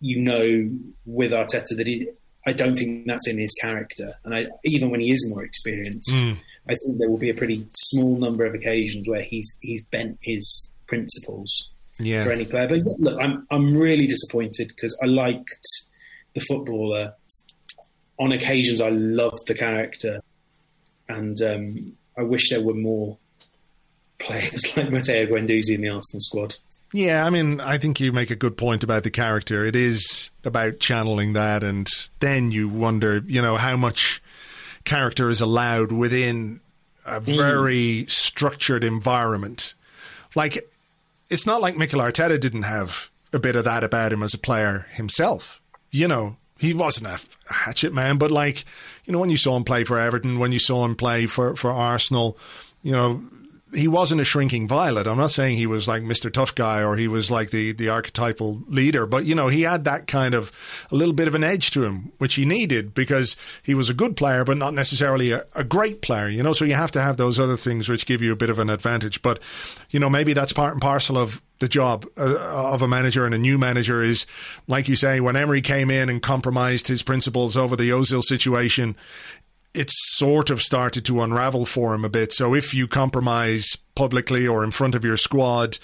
[0.00, 0.70] you know
[1.04, 2.08] with Arteta that he,
[2.46, 6.10] I don't think that's in his character, and I, even when he is more experienced,
[6.12, 6.36] Mm.
[6.68, 10.18] I think there will be a pretty small number of occasions where he's he's bent
[10.22, 12.24] his principles Yeah.
[12.24, 12.68] for any player.
[12.68, 15.66] But look, I'm I'm really disappointed because I liked
[16.34, 17.14] the footballer.
[18.18, 20.20] On occasions, I loved the character,
[21.08, 23.18] and um, I wish there were more
[24.18, 26.56] players like Matteo Guendouzi in the Arsenal squad.
[26.92, 29.64] Yeah, I mean, I think you make a good point about the character.
[29.64, 31.86] It is about channeling that, and
[32.20, 34.22] then you wonder, you know, how much
[34.84, 36.60] character is allowed within
[37.04, 37.36] a hmm.
[37.36, 39.74] very structured environment.
[40.34, 40.70] Like,
[41.28, 44.38] it's not like Mikel Arteta didn't have a bit of that about him as a
[44.38, 45.60] player himself.
[45.90, 47.20] You know, he wasn't a
[47.52, 48.64] hatchet man, but like,
[49.04, 51.56] you know, when you saw him play for Everton, when you saw him play for,
[51.56, 52.38] for Arsenal,
[52.82, 53.22] you know,
[53.74, 55.06] he wasn't a shrinking violet.
[55.06, 56.32] I'm not saying he was like Mr.
[56.32, 59.84] Tough Guy or he was like the, the archetypal leader, but you know, he had
[59.84, 60.52] that kind of
[60.90, 63.94] a little bit of an edge to him, which he needed because he was a
[63.94, 67.02] good player, but not necessarily a, a great player, you know, so you have to
[67.02, 69.20] have those other things which give you a bit of an advantage.
[69.20, 69.40] But,
[69.90, 73.34] you know, maybe that's part and parcel of the job uh, of a manager and
[73.34, 74.26] a new manager is,
[74.68, 78.94] like you say, when Emery came in and compromised his principles over the Ozil situation,
[79.76, 82.32] it sort of started to unravel for him a bit.
[82.32, 85.78] So if you compromise publicly or in front of your squad,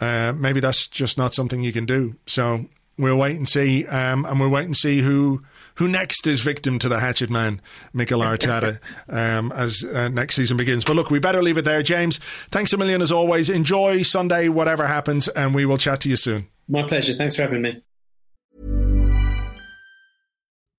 [0.00, 2.16] uh, maybe that's just not something you can do.
[2.26, 2.66] So
[2.98, 5.40] we'll wait and see, um, and we'll wait and see who
[5.76, 7.62] who next is victim to the hatchet man,
[7.94, 10.84] Mikel Arteta, um, as uh, next season begins.
[10.84, 12.18] But look, we better leave it there, James.
[12.50, 13.48] Thanks a million as always.
[13.48, 16.48] Enjoy Sunday, whatever happens, and we will chat to you soon.
[16.68, 17.14] My pleasure.
[17.14, 17.82] Thanks for having me.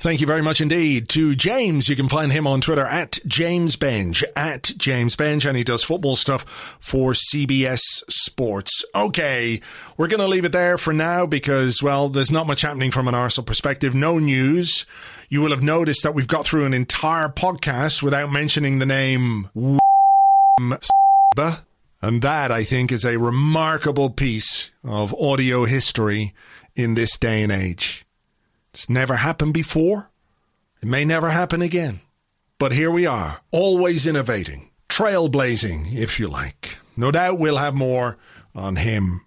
[0.00, 1.88] Thank you very much indeed to James.
[1.88, 5.82] You can find him on Twitter at James Benge, at James Benge, and he does
[5.82, 6.44] football stuff
[6.78, 8.84] for CBS Sports.
[8.94, 9.60] Okay,
[9.96, 13.08] we're going to leave it there for now because, well, there's not much happening from
[13.08, 13.92] an Arsenal perspective.
[13.92, 14.86] No news.
[15.30, 19.50] You will have noticed that we've got through an entire podcast without mentioning the name
[22.00, 26.34] and that, I think, is a remarkable piece of audio history
[26.76, 28.04] in this day and age.
[28.78, 30.12] It's never happened before.
[30.80, 32.00] It may never happen again.
[32.60, 36.78] But here we are, always innovating, trailblazing, if you like.
[36.96, 38.18] No doubt we'll have more
[38.54, 39.22] on him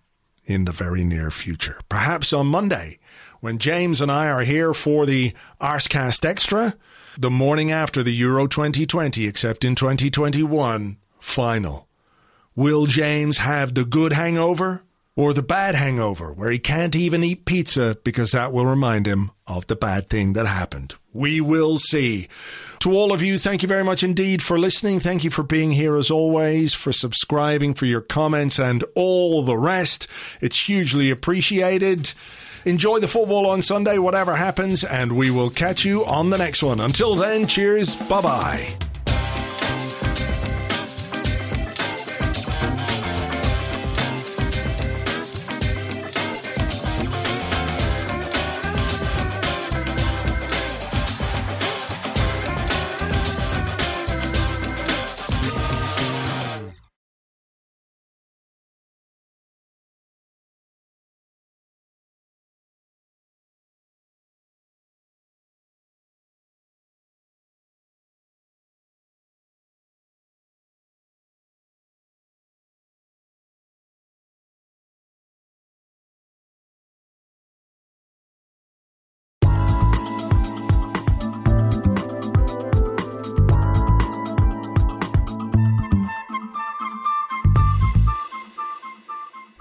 [0.46, 1.82] in the very near future.
[1.90, 2.98] Perhaps on Monday,
[3.42, 6.78] when James and I are here for the Arsecast Extra,
[7.18, 11.90] the morning after the Euro 2020, except in 2021, final.
[12.56, 14.84] Will James have the good hangover
[15.16, 19.32] or the bad hangover where he can't even eat pizza because that will remind him
[19.46, 20.96] of the bad thing that happened.
[21.14, 22.28] We will see.
[22.80, 25.00] To all of you, thank you very much indeed for listening.
[25.00, 29.58] Thank you for being here as always, for subscribing, for your comments, and all the
[29.58, 30.08] rest.
[30.40, 32.14] It's hugely appreciated.
[32.64, 36.64] Enjoy the football on Sunday, whatever happens, and we will catch you on the next
[36.64, 36.80] one.
[36.80, 37.96] Until then, cheers.
[38.08, 38.91] Bye bye.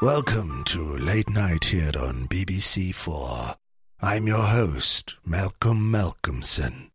[0.02, 3.56] Welcome to Late Night here on BBC Four.
[4.00, 6.88] I'm your host, Malcolm Malcolmson.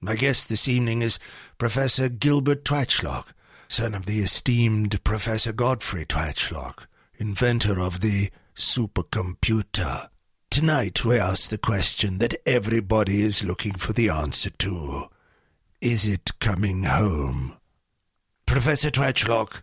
[0.00, 1.18] My guest this evening is
[1.58, 3.24] Professor Gilbert Twatchlock,
[3.66, 6.86] son of the esteemed Professor Godfrey Twatchlock,
[7.16, 10.08] inventor of the supercomputer.
[10.48, 15.08] Tonight we ask the question that everybody is looking for the answer to.
[15.80, 17.56] Is it coming home?
[18.46, 19.62] Professor Twatchlock,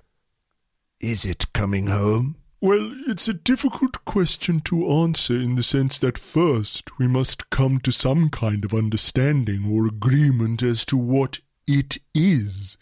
[0.99, 2.36] is it coming home?
[2.62, 7.80] Well, it's a difficult question to answer in the sense that first we must come
[7.80, 12.78] to some kind of understanding or agreement as to what it is.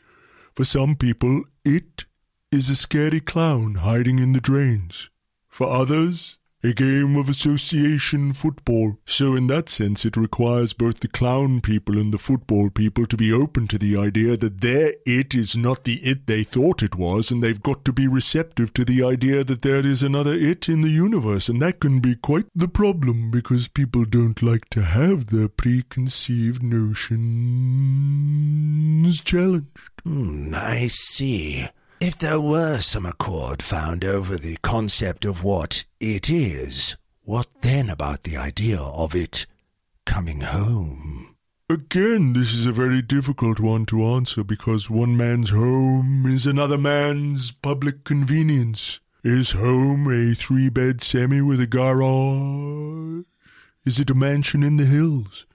[0.55, 2.05] For some people, it
[2.51, 5.09] is a scary clown hiding in the drains.
[5.49, 8.97] For others, a game of association football.
[9.05, 13.17] So, in that sense, it requires both the clown people and the football people to
[13.17, 16.95] be open to the idea that their it is not the it they thought it
[16.95, 20.69] was, and they've got to be receptive to the idea that there is another it
[20.69, 24.83] in the universe, and that can be quite the problem because people don't like to
[24.83, 27.13] have their preconceived notions
[29.21, 29.91] challenged.
[30.03, 31.67] Hmm, I see.
[32.05, 37.89] If there were some accord found over the concept of what it is, what then
[37.89, 39.45] about the idea of it
[40.05, 41.37] coming home?
[41.69, 46.77] Again, this is a very difficult one to answer because one man's home is another
[46.77, 48.99] man's public convenience.
[49.23, 53.23] Is home a three bed semi with a garage?
[53.85, 55.45] Is it a mansion in the hills?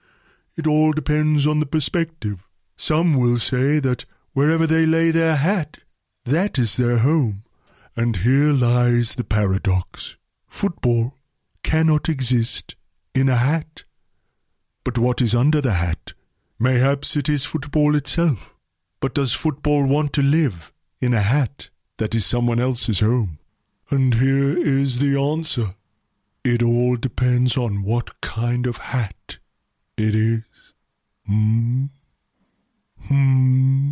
[0.57, 2.47] It all depends on the perspective.
[2.75, 5.77] Some will say that wherever they lay their hat,
[6.25, 7.43] that is their home.
[7.95, 10.15] And here lies the paradox.
[10.47, 11.13] Football
[11.63, 12.75] cannot exist
[13.13, 13.83] in a hat.
[14.83, 16.13] But what is under the hat?
[16.57, 18.55] Mayhaps it is football itself.
[19.01, 23.39] But does football want to live in a hat that is someone else's home?
[23.89, 25.75] And here is the answer.
[26.43, 29.39] It all depends on what kind of hat
[29.97, 30.43] it is.
[31.25, 31.85] Hmm?
[33.07, 33.91] Hmm?